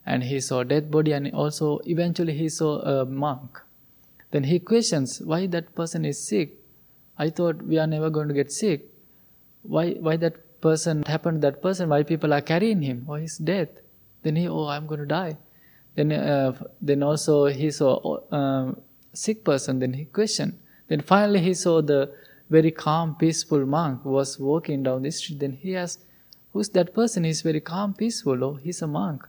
and 0.05 0.23
he 0.23 0.39
saw 0.39 0.63
dead 0.63 0.89
body. 0.91 1.11
And 1.13 1.33
also 1.33 1.79
eventually 1.85 2.33
he 2.33 2.49
saw 2.49 2.79
a 2.81 3.05
monk. 3.05 3.59
Then 4.31 4.43
he 4.43 4.59
questions 4.59 5.21
why 5.21 5.47
that 5.47 5.73
person 5.75 6.05
is 6.05 6.27
sick. 6.27 6.59
I 7.17 7.29
thought 7.29 7.61
we 7.63 7.77
are 7.77 7.87
never 7.87 8.09
going 8.09 8.27
to 8.27 8.33
get 8.33 8.51
sick 8.51 8.87
why 9.67 9.91
why 10.07 10.15
that 10.17 10.35
person 10.61 11.03
happened 11.03 11.41
to 11.41 11.47
that 11.47 11.61
person 11.61 11.89
why 11.89 12.01
people 12.03 12.33
are 12.33 12.41
carrying 12.41 12.81
him 12.81 13.05
or 13.07 13.19
his 13.19 13.37
death 13.37 13.69
then 14.23 14.35
he 14.35 14.47
oh 14.47 14.67
i'm 14.67 14.87
going 14.87 14.99
to 14.99 15.05
die 15.05 15.37
then 15.95 16.11
uh, 16.11 16.51
then 16.81 17.03
also 17.03 17.45
he 17.45 17.69
saw 17.71 17.91
uh, 18.31 18.71
sick 19.17 19.43
person 19.43 19.79
then 19.79 19.93
he 19.93 20.05
questioned. 20.05 20.57
Then 20.87 21.01
finally 21.01 21.39
he 21.39 21.53
saw 21.53 21.81
the 21.81 22.11
very 22.49 22.71
calm 22.71 23.15
peaceful 23.15 23.65
monk 23.65 24.05
was 24.05 24.39
walking 24.39 24.83
down 24.83 25.01
the 25.03 25.11
street. 25.11 25.39
Then 25.39 25.53
he 25.53 25.75
asked 25.75 26.01
who's 26.53 26.69
that 26.69 26.93
person? 26.93 27.23
He's 27.23 27.41
very 27.41 27.59
calm 27.59 27.93
peaceful 27.93 28.43
oh 28.43 28.53
he's 28.55 28.81
a 28.81 28.87
monk. 28.87 29.27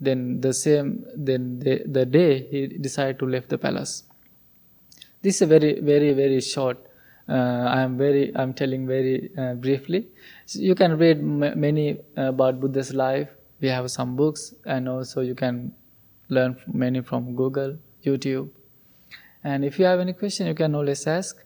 Then 0.00 0.40
the 0.40 0.52
same 0.54 1.04
then 1.14 1.58
the, 1.58 1.82
the 1.86 2.06
day 2.06 2.46
he 2.50 2.66
decided 2.68 3.18
to 3.18 3.26
leave 3.26 3.48
the 3.48 3.58
palace. 3.58 4.04
This 5.22 5.36
is 5.36 5.42
a 5.42 5.46
very 5.46 5.80
very 5.80 6.12
very 6.12 6.40
short 6.40 6.78
uh, 7.28 7.64
i 7.76 7.80
am 7.86 7.98
very 7.98 8.34
i'm 8.36 8.54
telling 8.54 8.86
very 8.86 9.30
uh, 9.36 9.54
briefly. 9.54 10.06
So 10.46 10.60
you 10.60 10.74
can 10.74 10.96
read 10.96 11.18
m- 11.18 11.60
many 11.60 11.98
uh, 12.16 12.28
about 12.34 12.60
buddha's 12.60 12.94
life. 12.94 13.28
We 13.60 13.68
have 13.68 13.90
some 13.90 14.14
books 14.16 14.54
and 14.64 14.88
also 14.88 15.20
you 15.20 15.34
can 15.34 15.74
learn 16.28 16.56
many 16.72 17.00
from 17.00 17.34
google 17.34 17.76
youtube. 18.04 18.50
And 19.44 19.64
if 19.64 19.78
you 19.78 19.84
have 19.84 20.00
any 20.00 20.12
question 20.12 20.46
you 20.46 20.54
can 20.54 20.74
always 20.74 21.06
ask. 21.06 21.44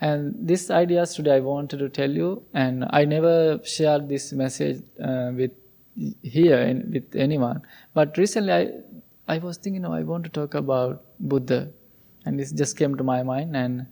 And 0.00 0.34
these 0.48 0.70
ideas 0.70 1.14
today 1.14 1.36
i 1.36 1.40
wanted 1.40 1.78
to 1.78 1.88
tell 1.88 2.10
you 2.10 2.42
and 2.52 2.84
i 2.90 3.04
never 3.04 3.60
shared 3.64 4.08
this 4.08 4.32
message 4.32 4.82
uh, 5.02 5.30
with 5.34 5.52
here 6.22 6.60
in, 6.60 6.90
with 6.92 7.14
anyone. 7.14 7.62
But 7.94 8.18
recently 8.18 8.52
i 8.52 8.70
i 9.28 9.38
was 9.38 9.56
thinking 9.56 9.84
oh, 9.86 9.92
i 9.92 10.02
want 10.02 10.24
to 10.24 10.30
talk 10.30 10.54
about 10.54 11.04
buddha. 11.20 11.70
And 12.26 12.40
this 12.40 12.52
just 12.52 12.76
came 12.76 12.96
to 12.96 13.04
my 13.04 13.22
mind 13.22 13.56
and 13.56 13.86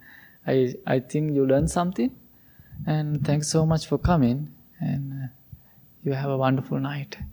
i 0.47 0.75
i 0.87 0.99
think 0.99 1.35
you 1.35 1.47
learned 1.47 1.71
something. 1.71 2.11
And 2.87 3.25
thanks 3.25 3.49
so 3.49 3.65
much 3.65 3.87
for 3.87 3.99
coming. 3.99 4.53
And 4.81 5.13
uh, 5.13 5.27
you 6.03 6.13
have 6.13 6.31
a 6.31 6.37
wonderful 6.37 6.81
night 6.81 7.17